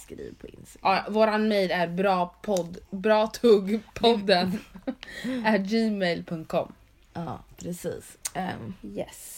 skriv 0.04 0.36
på 0.42 0.48
Instagram. 0.48 0.96
Ja, 0.96 1.06
våran 1.12 1.48
mail 1.48 1.72
är 1.72 1.88
brapodd, 1.88 2.78
bratuggpodden 2.90 4.60
at 5.46 5.62
gmail.com. 5.62 6.72
Ja, 7.14 7.40
precis. 7.58 8.18
Ehm, 8.34 8.74
Yes. 8.84 9.37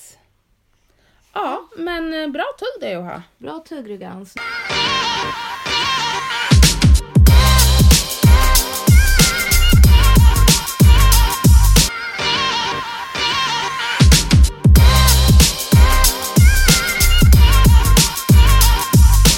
Ja, 1.42 1.68
men 1.76 2.14
eh, 2.14 2.28
bra 2.28 2.44
tugg 2.60 2.82
det 2.82 2.92
Joha. 2.92 3.24
bra 3.38 3.60
tuggrugans. 3.70 4.34